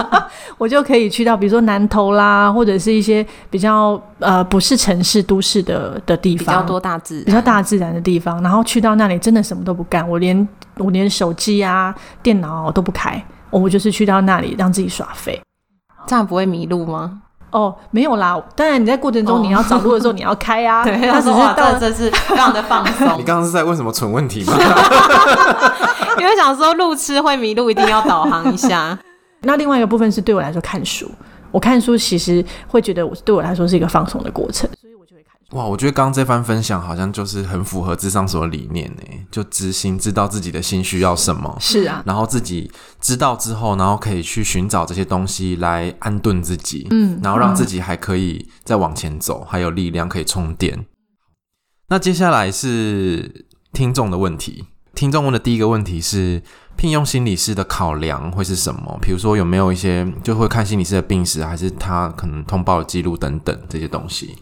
[0.58, 2.09] 我就可以去到比如说南投。
[2.12, 15.40] 啦，或者是一些比较呃不是城市都市的的地方，比较多大自然，比较大自然的地方，然后去到那里真的什么都不干，我连我连手机啊、电脑都不开，我就是去到那里让自己耍废，
[16.06, 17.22] 这样不会迷路吗？
[17.50, 23.08] 哦，没有啦，当然你在过程中你要找路的时候你要开啊， 对，他只是到这是非常的放松。
[23.18, 24.54] 你刚刚是在问什么蠢问题吗？
[26.20, 28.96] 因为想说路痴会迷路，一定要导航一下。
[29.42, 31.10] 那另外一个部分是对我来说看书。
[31.52, 35.56] 我看书其实会觉得，我对我来说是一个放松的过程，所以我就会看书。
[35.56, 50.86] 哇，我觉得刚刚这番分享好像就是很符合智商所的理念呢，就知心，知道自己的心需要什么，是啊，然后自己知道之后，然后可以去寻找这些东西来安顿自己，嗯，然后让自己还可以再往前走，还有力量可以充电。
[51.88, 56.42] 那接下来是听众的问题，听众问的第一个问题是。
[56.80, 58.98] 聘用心理师的考量会是什么？
[59.02, 64.34] 比如说有没有一些就会看心理师的病史，还是他可能通报的记录等等这些东西？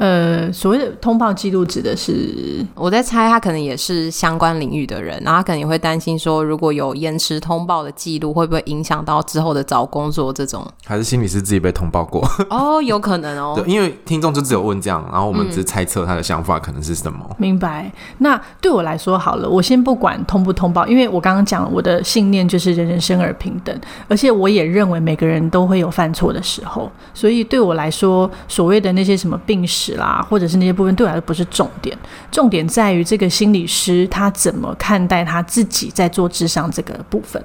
[0.00, 10.66] 呃，所谓的通报记录指的是，我在猜他可能也是相关领域的人，然后他可能也会担心说，如果有延迟通报的记录，会不会影响到之后的找工作这种？
[10.86, 12.26] 还是心理师自己被通报过？
[12.48, 13.52] 哦，有可能哦。
[13.54, 17.18] 对，因为听众就只有问这样，然后我们只猜测他的想法可能是什么。
[17.28, 17.36] 嗯。
[17.36, 17.92] 明白。
[18.20, 29.89] 那对我来说，好了，我先不管通不通报，因为我刚刚讲我的信念就是人人生而平等，而且我也认为每个人都会有犯错的时候，所以对我来说，所谓的那些什么病史。
[29.96, 31.96] 啦，或者是那些部分对我来说不是重点，
[32.30, 37.42] 重点在于这个心理师他怎么看待他自己在做智商这个部分。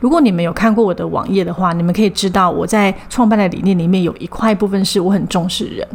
[0.00, 5.86] 如果你们有看过我的网页的话，你们可以知道我在创办的理念里面有一块部分是我很重视人。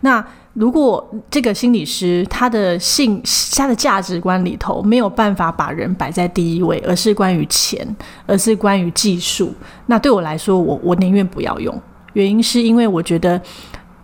[0.00, 3.22] 那如果这个心理师他的性
[3.54, 7.86] 他的价值观里头没有办法把人摆在第一位，而是关于钱，
[8.26, 9.52] 而是关于技术，
[9.86, 11.78] 那对我来说，我我宁愿不要用。
[12.14, 13.40] 原因是因为我觉得。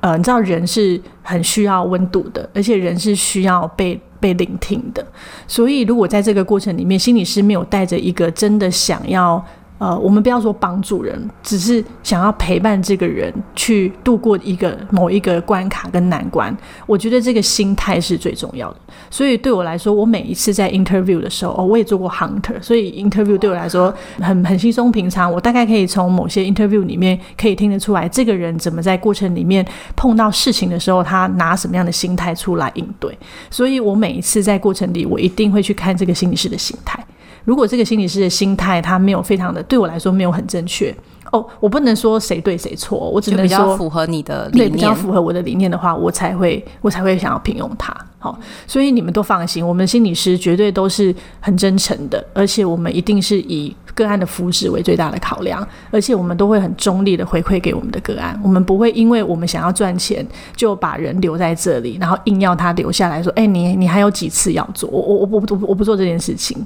[0.03, 5.03] 呃，你知道人是很需要温度的，而且人是需要被被聆听的。
[5.49, 9.43] 所以，如果在这个过程里面，心理师没有带着一个真的想要。
[9.83, 16.57] 呃，我们不要说帮助人，只是想要陪伴这个人去度过一个某一个关卡跟难关。
[16.87, 18.77] 我觉得这个心态是最重要的。
[19.11, 25.33] 所以对我来说，我每一次在 interview 的时候，哦，我也做过 hunter，所以 interview 对我来说很很轻松平常。
[25.33, 29.67] 我大概可以从某些 interview 里面可以听得出来，这个人怎么在过程里面
[29.97, 33.19] 碰到事情的时候，他拿什么样的心态出来应对。
[33.51, 37.05] 所以我每一次在过程里，我一定会去看这个心理师的心态。
[37.45, 40.95] 如果这个心理师的心态他没有非常的对我来说没有很正确
[41.31, 47.97] 哦，我不能说谁对谁错，我只能说比较符合你的理念，对，比较符合我的理念的话，我才会我才会想要聘用他。
[48.23, 64.89] 好，所以你们都放心，我们心理师绝对都是很真诚的，而且我们一定是以个案的福祉为最大的考量，而且我们都会很中立的回馈给我们的个案，我们不会因为我们想要赚钱就把人留在这里，然后硬要他留下来说，哎，你你还有几次要做？
[64.89, 66.57] 我我我我我不做这件事情。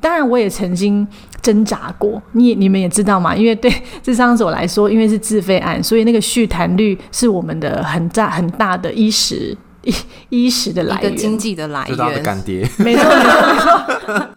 [0.00, 1.06] 当然，我也曾经
[1.42, 3.70] 挣扎过，你你们也知道嘛，因为对
[4.02, 9.54] 咨商所来说，因为是自费案，所以那个续谈率是我们的很大很大的衣食。
[9.82, 9.94] 衣
[10.28, 12.68] 衣食的来源，一个经济的来源，他的干爹。
[12.78, 14.28] 没错，没错，没错。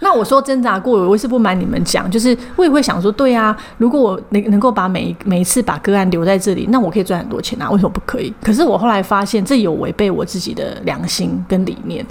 [0.00, 8.34] 那我说挣扎过，我是不瞒你们讲，就是我也会想说，对啊，如果我能能够把每一每一次把个案留在这里，那我可以赚很多钱啊，为什么不可以？
[8.42, 12.04] 可是我后来发现，这有违背我自己的良心跟理念。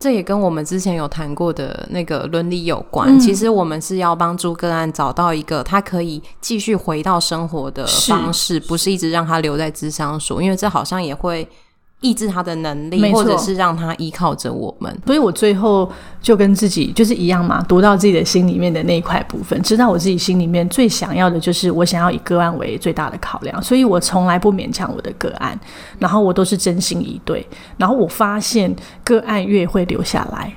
[0.00, 3.14] 这也跟我们之前有谈过的那个伦理有关。
[3.14, 11.46] 嗯、其实我们是要帮助个案找到一个他可以继续回到生活的方式，是不是一直让他留在智商所，因为这好像也会。
[12.02, 14.94] 抑制他的能力，或者是让他依靠着我们。
[15.06, 25.58] 所以我最后就跟自己就是一样嘛，读到自己的心里面的那一块部分，知道我自己心里面最想要的就是我想要以个案为最大的考量，所以我从来不勉强我的个案，
[25.98, 27.46] 然后我都是真心以对，
[27.78, 30.52] 然后我发现个案越会留下来。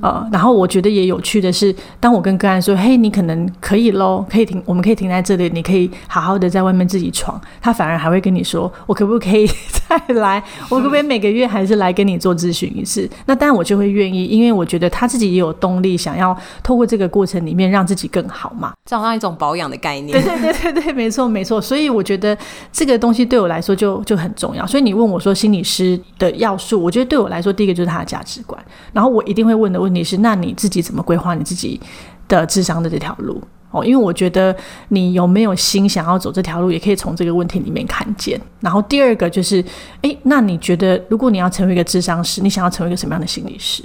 [0.00, 9.46] 呃，然后我觉得也有趣的是，当我跟个案说：“嘿，你可能可以喽，可以停，我们可以停在这里，你可以好好的在外面自己闯。”他反而还会跟你说：“我可不可以
[9.88, 10.42] 再来？
[10.68, 13.08] 我可不可以每个月还是来跟你做咨询一次？
[13.26, 18.72] 那当然我就会愿意，因为我觉得他自己也有动力，想要透过这个过程里面让自己更好嘛。
[18.84, 20.20] 这好像一种保养的概念。
[20.20, 21.60] 对对对对对，没错没错。
[21.60, 22.36] 所以我觉得
[22.72, 24.66] 这个东西对我来说就就很重要。
[24.66, 28.62] 所以你问我说心理师的要素，我觉得对我来说第一个就是他的价值观。
[28.92, 31.80] 然后我一定会问的问题是：那你自己怎么规划你自己
[32.26, 33.40] 的智商的这条路？
[33.70, 34.56] 哦，因为我觉得
[34.88, 38.40] 你有没有心想要走这条路，也可以从这个问题里面看见。
[38.60, 39.64] 然后第二个就是，
[40.02, 43.82] 诶，那你觉得如果你要成为一个智商师，你想要成为一个什么样的心理师？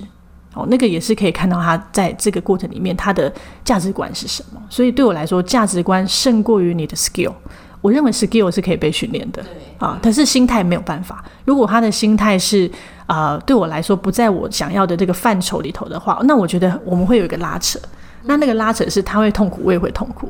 [0.54, 3.32] 哦，那个也是可以看到他在这个过程里面他的
[3.64, 4.62] 价值观是什么。
[4.70, 7.34] 所以对我来说，价值观胜过于你的 skill。
[7.82, 9.44] 我认为 skill 是可以被训练的，
[9.78, 11.24] 啊，但是心态没有办法。
[11.46, 12.70] 如果他的心态是
[13.06, 17.80] 啊、呃，对我来说不在我想要的这个范畴里头的话，那我觉得我们会有一个拉扯。
[18.24, 20.30] 那那个拉扯是他会痛苦，我也会痛苦，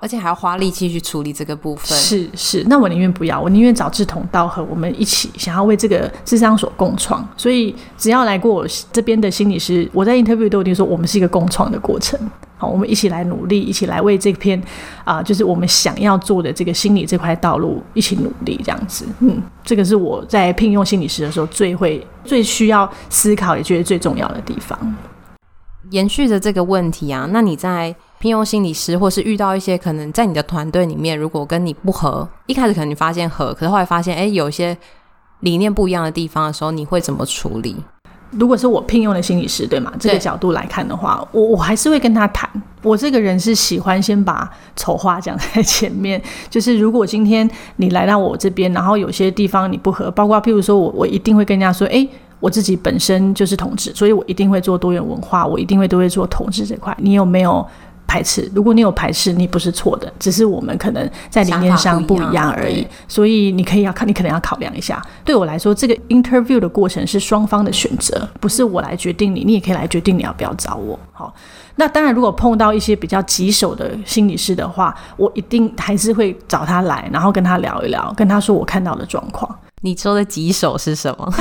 [0.00, 1.96] 而且还要花力气去处理这个部分。
[1.98, 7.26] 是是，那我宁愿不要，我宁愿找志同道合，我们一起想要为这个智商所共创。
[7.36, 12.18] 所以只要来过我这边的心理师，我在 interview 都一定说我们是一个共创的过程。
[12.56, 14.60] 好，我们一起来努力，一起来为这篇
[15.04, 19.06] 啊、呃，就是我们想要做的这个心理这块道路一起努力，这样子。
[19.20, 24.76] 嗯，这个是我在聘用心理师的时候最会、最需要思考，也觉得最重要的地方。
[25.90, 34.76] 延续着这个问题啊，那你在聘用心理师，或是遇到一些可能在你的团队里面，如果跟你不合，一开始可能你发现合，可是后来发现哎，有一些
[35.40, 37.76] 理念不一样的地方的时候，你会怎么处理？
[38.30, 39.92] 如果是我聘用的心理师，对吗？
[39.98, 42.50] 这个角度来看的话，我我还是会跟他谈。
[42.82, 52.06] 我这个人是喜欢先把丑话讲在前面， 就是如果今天你来到我这边，然后有些地方你不合，包括譬如说我我一定会跟人家说，哎。
[52.40, 56.96] 我自己本身就是同志，所以我一定会做多元文化，我一定会都会做同志这块。
[57.00, 57.66] 你有没有
[58.08, 58.50] 排斥？
[58.54, 62.84] 如果你有排斥，你不是错的，只是我们可能在理念上不一样而已。
[63.06, 65.00] 所以你可以要看，你可能要考量一下。
[65.22, 70.98] 对我来说，这个 interview 的过程是双方的选择，不是我来决定你，你也可以来决定你要不要找我。
[71.12, 71.32] 好，
[71.76, 79.54] 那当然，如果碰到一些比较棘手的心理师的话，我一定还是会找他来，然后跟他聊一聊，跟他说我看到的状况。
[79.82, 81.30] 你说的棘手是什么？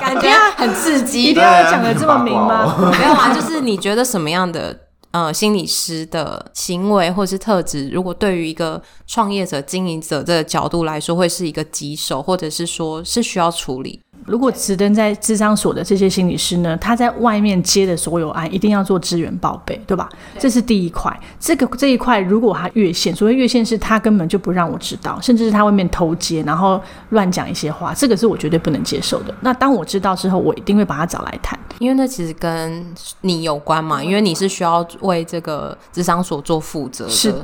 [0.00, 2.76] 感觉很刺激，一定要讲的这么明吗？
[2.98, 4.78] 没有啊，就是你觉得什么样的
[5.10, 14.00] 呃心理师的行为或是特质，如果对于一个创业者、经营者这个角度来说，会是一个棘手，或者是说是需要处理？
[14.26, 20.08] 如果持登在智商所的这些心理师呢，他在外面接的所有案，一定要做资源报备，对吧？
[20.38, 21.14] 这是第一块。
[21.40, 29.34] 这个这一块，如果他越线，所谓越线是他根本就不让我知道，甚至是他外面偷接，然后乱讲一些话，这个是我绝对不能接受的。
[29.40, 32.84] 那当我知道之后，我一定会把他找来谈，因为那其实跟
[33.22, 37.10] 你有关嘛，因为你是需要为这个智商所做负责的。
[37.10, 37.34] 是。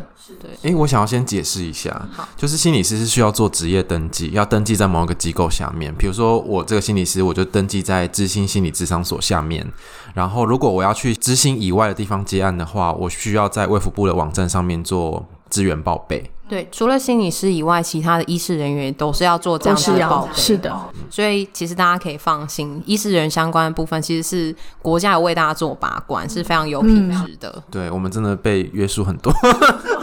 [0.41, 5.95] 对，哎、欸，我想要先解释一下，就是心理师是需要做职业登记，要登记在某一个机构下面。
[5.95, 9.67] 比如说我这个心理师，我就登记在知心心理咨商所下面。
[10.15, 16.31] 然后，如果我要去知心以外的地方接案的话，我需要在卫福部的网站上面做资源报备。
[16.49, 20.33] 对，除了心理师以外，其他的医师人员都是要做这样的报备。
[20.35, 20.75] 是的，
[21.11, 27.53] 所以其实大家可以放心，医师人相关的部分其实是国家有为大家做把关，是非常有品质的。
[27.55, 29.31] 嗯、对，我们真的被约束很多。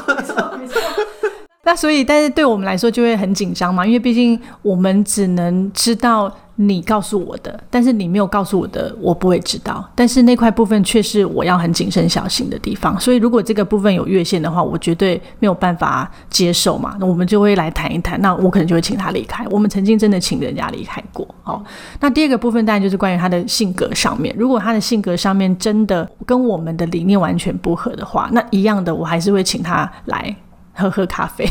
[1.66, 9.84] 那所以，但是对我们来说就会很紧张嘛，因为毕竟我们只能知道你告诉我的，但是你没有告诉我的，我不会知道。
[9.96, 12.98] 但是那块部分却是我要很谨慎小心的地方。
[13.00, 16.96] 所以，如果这个部分有越线的话，我绝对没有办法接受嘛。
[17.00, 18.22] 那我们就会来谈一谈。
[18.22, 19.44] 那我可能就会请他离开。
[19.50, 21.28] 我们曾经真的请人家离开过。
[21.42, 21.64] 好，
[22.00, 24.34] 那第二个部分当然就是关于他的性格上面。
[24.38, 30.34] 如果他的性格上面真的跟我们的理念完全不合的话，那一样的，我还是会请他来。
[30.76, 31.48] 喝喝咖啡，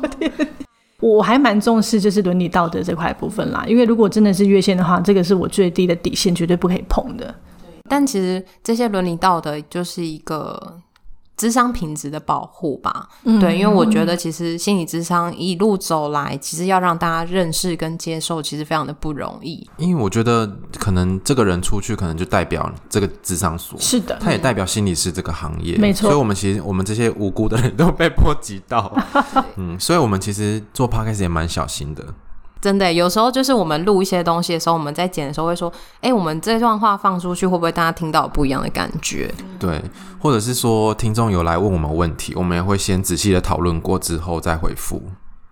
[1.00, 7.34] 我还蛮重视就是伦理道德这块部分啦，因为如果真的是越线的话，这个是我最低的底线，绝对不可以碰的。
[7.88, 10.80] 但其实这些伦理道德就是一个。
[11.40, 19.66] 咨商品质的保护吧，嗯，对，因为我觉得其实心理智商一路走来，其实要让大家认识跟接受，其实非常的不容易。
[19.78, 20.46] 因为我觉得
[20.78, 26.10] 可能这个人出去，可能就代表这个智商所，是的，他也代表心理师这个行业，没错。
[26.10, 28.94] 所以我们其实我们这些无辜的人都被波及到，
[29.56, 32.04] 嗯，所以我们其实做 podcast 也蛮小心的。
[32.60, 39.82] 真的，有时候就是我们录一些东西的时候，我们在剪的时候会说：“哎，我们这段话放出去，会不会大家听到不一样的感觉？”对，
[40.18, 45.02] 或者是说听众有来问我们问题，我们也会先仔细的讨论过之后再回复。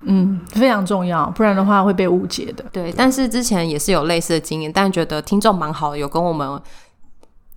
[0.02, 2.64] 嗯，非常重要，不然的话会被误解的。
[2.70, 6.60] 对，但是之前也是有类似的经验，但觉得听众蛮好的，有跟我们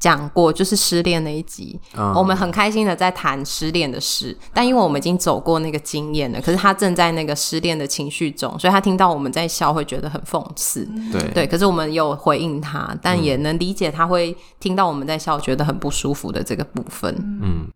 [0.02, 11.22] 讲过，就是失恋那一集，嗯、我们很开心的在谈失恋的事，但因为我们已经走过那个经验了，可是他正在那个失恋的情绪中，所以他听到我们在笑会觉得很讽刺，对。
[11.34, 17.68] 对，可是我们有回应他，但也能理解他会听到我们在笑觉得很不舒服的这个部分，嗯，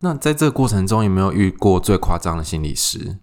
[0.00, 3.18] 那在这个过程中有没有遇过最夸张的心理师？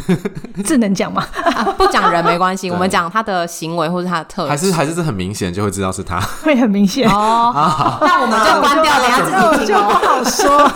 [0.64, 1.24] 这能讲吗？
[1.44, 7.52] 啊、不讲人没关系， 我们讲他的行为或者他的特质，还是还是这很明显就会知道是他， 会很明显哦。
[8.00, 10.70] 那我们就关掉，等下自己听就不好说，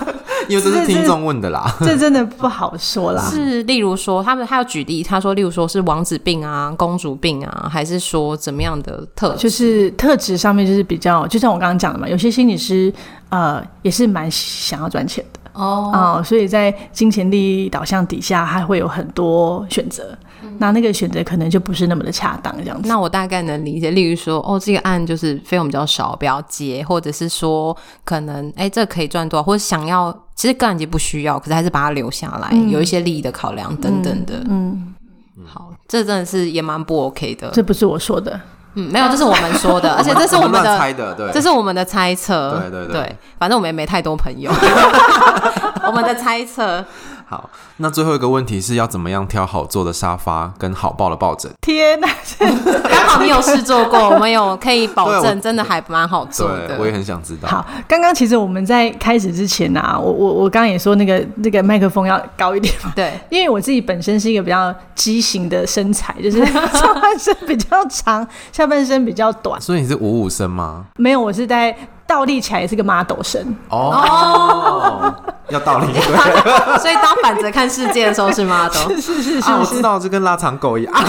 [0.48, 3.22] 因为这是听众问的啦，这真的不好说啦。
[3.30, 9.38] 是，例如说，他们他要举例，他说，例如说是王子病啊、公主病啊，还是说怎么样的特质？
[9.38, 12.92] 就是特质上面就是比较，就像我刚刚讲的嘛，有些心理师
[13.30, 15.36] 呃也是蛮想要赚钱的。
[15.57, 16.20] 哦、oh.
[16.20, 22.86] 嗯，所以在金钱利益导向底下，还会有很多选择，嗯、那那个选择可能就不是那么的恰当这样子。
[22.86, 34.34] 那我大概能理解，例如说，哦，这个案就是费用比较少，不要接，或者是说，可能哎，这个、可以赚多少，或者想要，其实个案级不需要，可是还是把它留下来，嗯、有一些利益的考量等等的。
[34.48, 34.94] 嗯，
[35.38, 37.50] 嗯好，这真的是也蛮不 OK 的。
[37.52, 38.38] 这不是我说的。
[38.76, 44.50] 嗯，没有，这是我们说的， 而且这是我们的猜的，对，这是我们的猜测，对对对，对，反正我们也没太多朋友，
[45.86, 46.84] 我们的猜测。
[47.28, 51.50] 好，那最后一个问题是要怎么样挑好坐的沙发跟好抱的抱枕？
[51.60, 52.08] 天哪，
[52.88, 56.76] 刚好你有试坐过，我们有可以保证，真的还蛮好坐的。
[56.78, 57.48] 我也很想知道。
[57.48, 69.60] 好，刚刚其实我们在开始之前呢、啊，我我我刚刚也说那个那个麦克风要高一点嘛，对， 因为我自己本身是一个比较畸形的身材，就是 上半身比较长，下半身比较短。
[69.60, 70.84] 所以你是五五身吗？
[70.96, 71.76] 没有，我是在。
[72.07, 75.12] 倒立起来也是个 model 身哦，
[75.50, 75.92] 要倒立。
[75.92, 76.02] 对，
[76.78, 80.94] 所以当反着看世界的时候是 model，是是是是，我知道，就跟拉长狗一样。
[81.02, 81.04] 你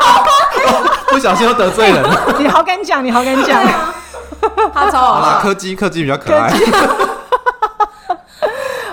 [0.00, 0.24] 好，
[1.08, 2.34] 不小心又得罪人了。
[2.38, 3.60] 你好敢讲，你好敢讲，
[4.72, 6.52] 他超好啦，柯基柯基比较可爱。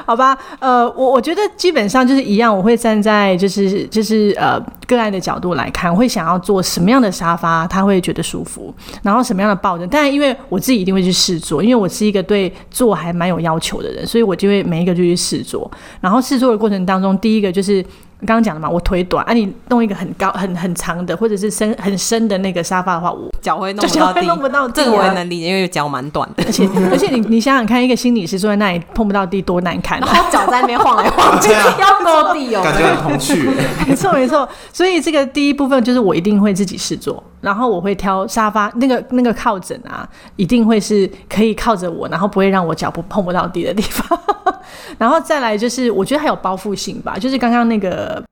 [0.05, 9.87] 好吧，呃，我我觉得基本上就是一样，我会站在就是就是呃个案的角度来看，我会想要坐什么样的沙发，他会觉得舒服，然后什么样的抱枕。
[9.89, 15.69] 但因为我自己一定会去试坐，因为我是一个对坐还蛮有要求的人，所以我就会每一个就去试坐。
[16.01, 17.83] 然后试坐的过程当中，第一个就是。
[18.25, 33.49] 刚刚讲的嘛，我腿短，啊，你弄一个很高、很很长的，或者是深很深的那个沙发的话，我脚会弄不到地，弄不到地，这个我也能理解，因为脚蛮短的，而且而且你你想想看，一个心理师坐在那里碰不到地多难看，啊，然后脚在那边晃来晃去， 要落地哦，感觉很童趣。
[33.87, 44.19] 没错没错，所以这个第一部分就是我一定会自己试坐，然后我会挑沙发那个那个靠枕啊，一定会是可以靠着我，然后不会让我脚不碰不到地的地方，
[44.97, 48.23] 然后再来就是我觉得还有包覆性吧，就是刚刚那个。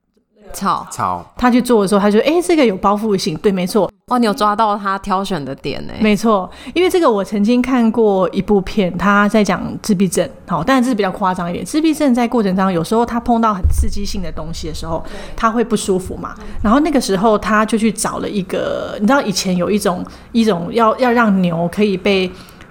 [0.52, 3.92] 草草，草他去做的时候，他就哎、欸，这个有包覆性，对，没错。
[4.08, 5.94] 哦，你有抓到他挑选的点呢？
[6.02, 11.64] 没错，因为这个我曾经看过一部片，他在讲自闭症，好，但是这是比较夸张一点。
[11.64, 15.02] 自闭症在过程当中，有时候他碰到很刺激性的东西的时候，
[15.34, 16.36] 他会不舒服嘛。
[16.62, 22.30] 然后那个时候，他就去找了一个，你知道以前有一种一种要要让牛可以被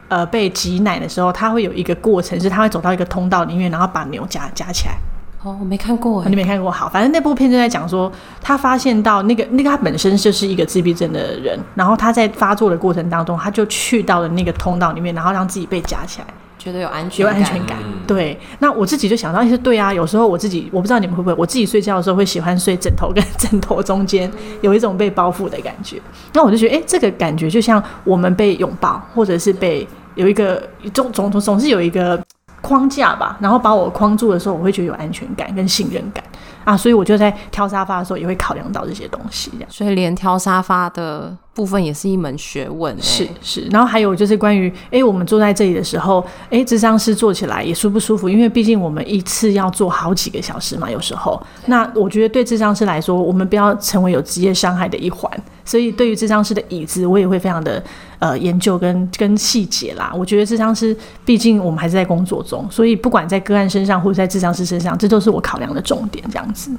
[0.08, 4.98] 呃被挤奶的时候，他会有一个过程，是他会走到一个通道里面，然后把牛夹夹起来。
[5.42, 6.70] 哦，我没看过，你没看过。
[6.70, 8.12] 好，反正那部片就在讲说，
[8.42, 16.26] 他发现到那个那个他本身就是一个自闭症的人，然后他在发作的过程当中，他就去到了那个通道里面，然后让自己被夹起来，
[16.58, 17.78] 觉得有安全有安全感。
[18.06, 24.30] 对，那我自己就想到一些，对啊，有时候我自己我不知道你们会不会，我自己睡觉的时候会喜欢睡枕头跟枕头中间
[24.60, 25.98] 有一种被包覆的感觉，
[26.34, 30.62] 那我就觉得，哎，这个感觉就像我们被拥抱，或者是被有一个
[30.92, 32.22] 总总总是有一个。
[32.60, 36.22] 框架吧，然后把我框住的时候，我会觉得有安全感跟信任感
[36.64, 39.70] 啊，所以我就在挑沙发的时候也会考量到这些东西，这样。
[39.70, 43.62] 所以连挑沙发的部分也是一门学问，是是。
[43.70, 48.28] 然后还有就是关于，哎，我们坐在这里的时候，哎，智商师坐起来也舒不舒服？
[48.28, 51.40] 因为毕竟我们一次要坐好几个小时嘛，有时候。
[51.66, 55.30] 那我觉得对智商师来说，我们不要成为有职业伤害的一环。
[55.64, 57.82] 所以，对于智商师的椅子，我也会非常的
[58.18, 60.12] 呃研究跟跟细节啦。
[60.16, 66.24] 我觉得智商师，毕竟我们还是在工作中，所以不管在个案身上或者在智商师身上，这都是我考量的重点。
[66.30, 66.70] 这样子。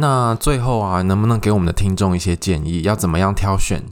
[0.00, 3.84] 那最后啊，能不能给我们的听众一些建议，要怎么样挑选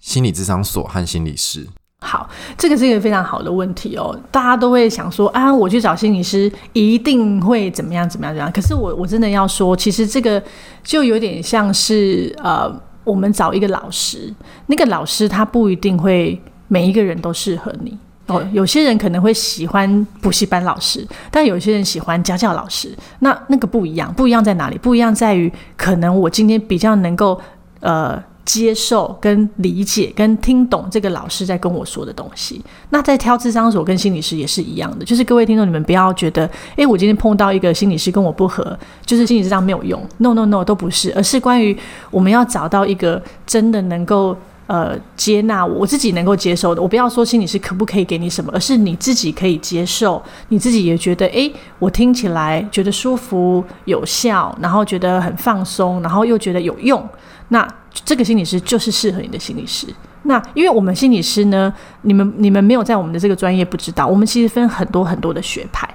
[0.00, 1.66] 心理咨商所和心理师？
[2.00, 4.16] 好，这个是一个非常好的问题哦。
[4.30, 8.52] 大家都会想说啊，我去找心理师一定会怎么样怎么样怎么样。
[8.52, 10.40] 可是我我真的要说，其实这个
[10.84, 12.80] 就有点像是呃。
[13.06, 14.34] 我们找一个老师，
[14.66, 17.96] 那个老师他不一定会每一个人都适合你
[18.26, 18.42] 哦。
[18.52, 22.96] 有些人可能会喜欢补习班老师，但有些人喜欢家教老师。
[23.20, 24.78] 那那个不一样，不一样在哪里？
[24.78, 27.40] 不一样在于，可能我今天比较能够
[27.80, 32.62] 呃接受、跟理解、跟听懂这个老师在跟我说的东西。
[32.90, 40.00] 那在挑智商所跟心理师也是一样的，就是各位听众，你们不要觉得，诶，我今天碰到一个心理师跟我不合，就是心理智商没有用。
[40.18, 41.76] No No No，都不是，而是关于
[42.10, 44.36] 我们要找到一个真的能够。
[44.66, 57.08] 呃，接纳我，我自己能够接受的，我不要说心理师可不可以给你什么，而是你自己可以接受，你自己也觉得，诶，我听起来觉得舒服、有效，然后觉得很放松，然后又觉得有用，
[57.48, 57.66] 那
[58.04, 59.86] 这个心理师就是适合你的心理师。
[60.24, 65.88] 那因为我们心理师呢，你们你们没有在我们的这个专业不知道，我们其实分很多很多的学派。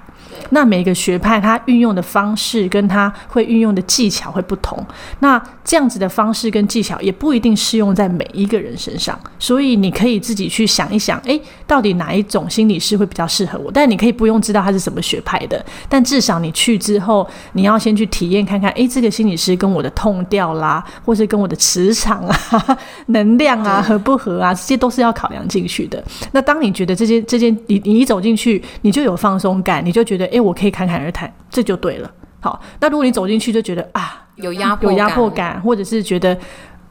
[0.50, 4.84] 那每个学派它运用的方式跟它会运用的技巧会不同，
[5.20, 13.72] 那这样子的方式跟技巧也不一定适用在每一个人身上，所以你可以自己去想一想，诶，到底哪一种心理师会比较适合我？
[13.72, 22.78] 但你可以不用知道他是什么学派的，但至少你去之后，你要先去体验看看，诶，这个心理师跟我的痛调啦，或是跟我的磁场啊、
[23.08, 26.04] 能量啊合不合啊，这些都是要考量进去的。
[26.32, 30.21] 那当你觉得这些这些你你一走进去，你就有放松感，你就觉得。
[30.28, 32.12] 哎，我可以侃侃而谈，这就对了。
[32.40, 36.38] 好，那如果你走进去就觉得啊，有压迫有压迫感，或者是觉得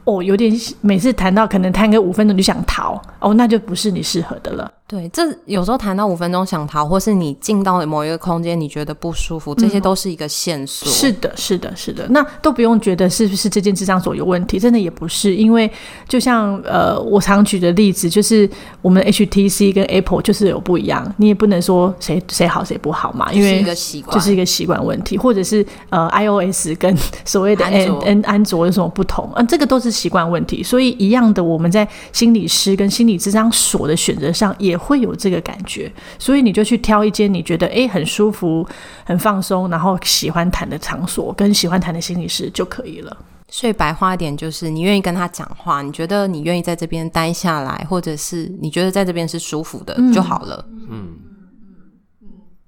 [0.05, 4.71] 哦，有点每次谈到可能谈个五分钟就想逃，哦，那就不是你适合的了。
[4.91, 10.85] 对，这有时候谈到五分钟想逃，或是你进到了某一个空间，你觉得不舒服，这些都是一个线索。
[10.85, 12.05] 嗯、是的，是的，是的。
[12.09, 15.33] 那都不用觉得是不是这件智商所有问题，真的也不是。
[15.33, 15.71] 因为
[16.09, 18.49] 就像呃，我常举的例子，就是
[18.81, 29.29] 我们 HTC 跟 Apple 就是有不一样，你也不能说谁谁好谁不好嘛，因为就是一个习惯，就是一个习惯问题，或者是呃 iOS 跟 所谓的 N 安卓 N 安卓有什么不同？
[29.35, 30.61] 嗯、呃，这个都是习惯问题。
[30.61, 34.77] 所以一样的，我们在心理师跟心理智商所的选择上也。
[34.81, 38.67] 会有这个感觉，所以你就去挑一间你觉得诶很舒服、
[39.05, 43.15] 很放松，然后喜欢谈的场所，跟喜欢谈的心理师就可以了。
[43.47, 50.65] 所以白话一点就是，你愿意跟他讲话，你觉得你愿意在这边待下来，或者是你觉得在这边是舒服的就好了。
[50.89, 51.09] 嗯，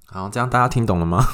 [0.06, 1.24] 好，这样大家听懂了吗？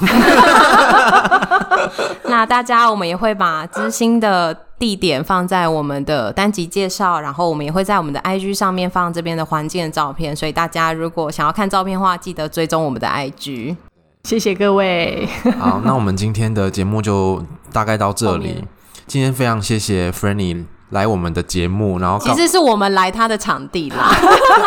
[2.24, 10.34] 那大家，我们也会把知心的地点放在我们的单集介绍，然后我们也会在我们的 IG 上面放这边的环境的照片。
[10.34, 13.76] 所以大家如果想要看照片的话，记得追踪我们的 IG。
[14.24, 15.28] 谢谢各位。
[15.58, 18.64] 好，那我们今天的节目就大概到这里。
[19.06, 20.64] 今天非常谢谢 Frannie。
[20.90, 24.12] 来我们的节目，然后其实是我们来他的场地啦。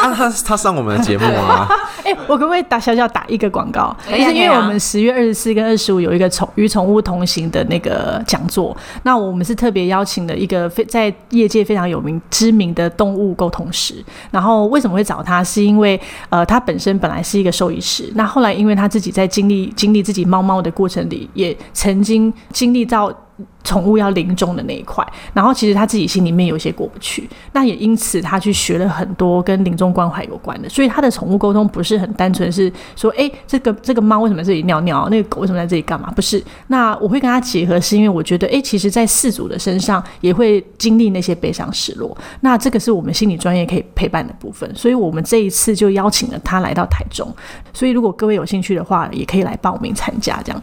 [0.02, 1.68] 他他他上我们的节目啊？
[2.04, 3.96] 哎、欸，我可不可以打小小打一个广告？
[4.10, 14.04] 就是因为我们十月二十四跟二十五有一个宠与宠物同行的那个讲座，那我们是特别邀请了一个非在业界非常有名知名的动物沟通师。
[14.32, 15.44] 然后为什么会找他？
[15.44, 16.00] 是因为
[16.30, 23.14] 呃，他本身本来是一个兽医师，那后来因为他自己在经历经历自己猫猫的过程里，也曾经经历到。
[23.64, 36.12] 宠物要临终的那一块，然后其实他自己心里面有些过不去，那也因此他去学了很多跟临终关怀有关的，所以他的宠物沟通不是很单纯是说，哎，这个这个猫为什么在这里尿尿，那个狗为什么在这里干嘛？
[36.12, 47.34] 不是，那我会跟他结合，是因为我觉得，哎，其实，在四组的身上也会经历那些悲伤失落，那这个是我们心理专业可以陪伴的部分，所以我们这一次就邀请了他来到台中，
[47.74, 50.62] 所以如果各位有兴趣的话，也可以来报名参加这样。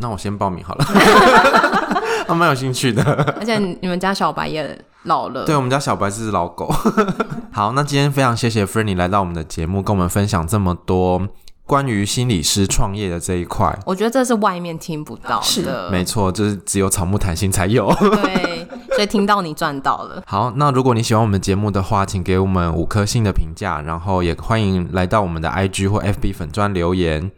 [0.00, 0.84] 那我先报名好了，
[2.26, 3.02] 他蛮有兴趣的。
[3.38, 6.72] 而且你们家小白也老了，对，我们家小白是老狗。
[7.52, 11.28] 好，那今天非常谢谢 Frenny 来到我们的节目，跟我们分享这么多
[11.66, 13.78] 关于心理师创业的这一块。
[13.84, 17.92] 我觉得这是外面听不到的，是的，没错，就是只有草木谈心才有。
[18.00, 20.22] 对，所以听到你赚到了。
[20.26, 27.30] 好，那如果你喜欢我们节目的话，请给我们五颗星的评价，然后也欢迎来到我们的 IG 或 FB 粉专留言。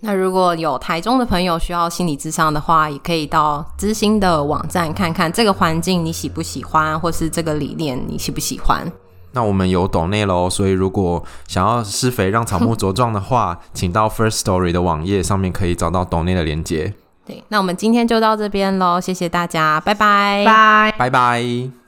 [0.00, 8.86] 那如果有台中的朋友需要心理咨商的话，也可以到知心的网站看看这个环境你喜不喜欢，或是这个理念你喜不喜欢。
[9.32, 16.94] 那我们有抖内喽，所以如果想要施肥让草木茁壮的话，请到 First Story 的网页上面可以找到抖内的连接。
[17.26, 21.85] 对，那我们今天就到这边喽，谢谢大家，拜拜，拜拜 bye，拜拜。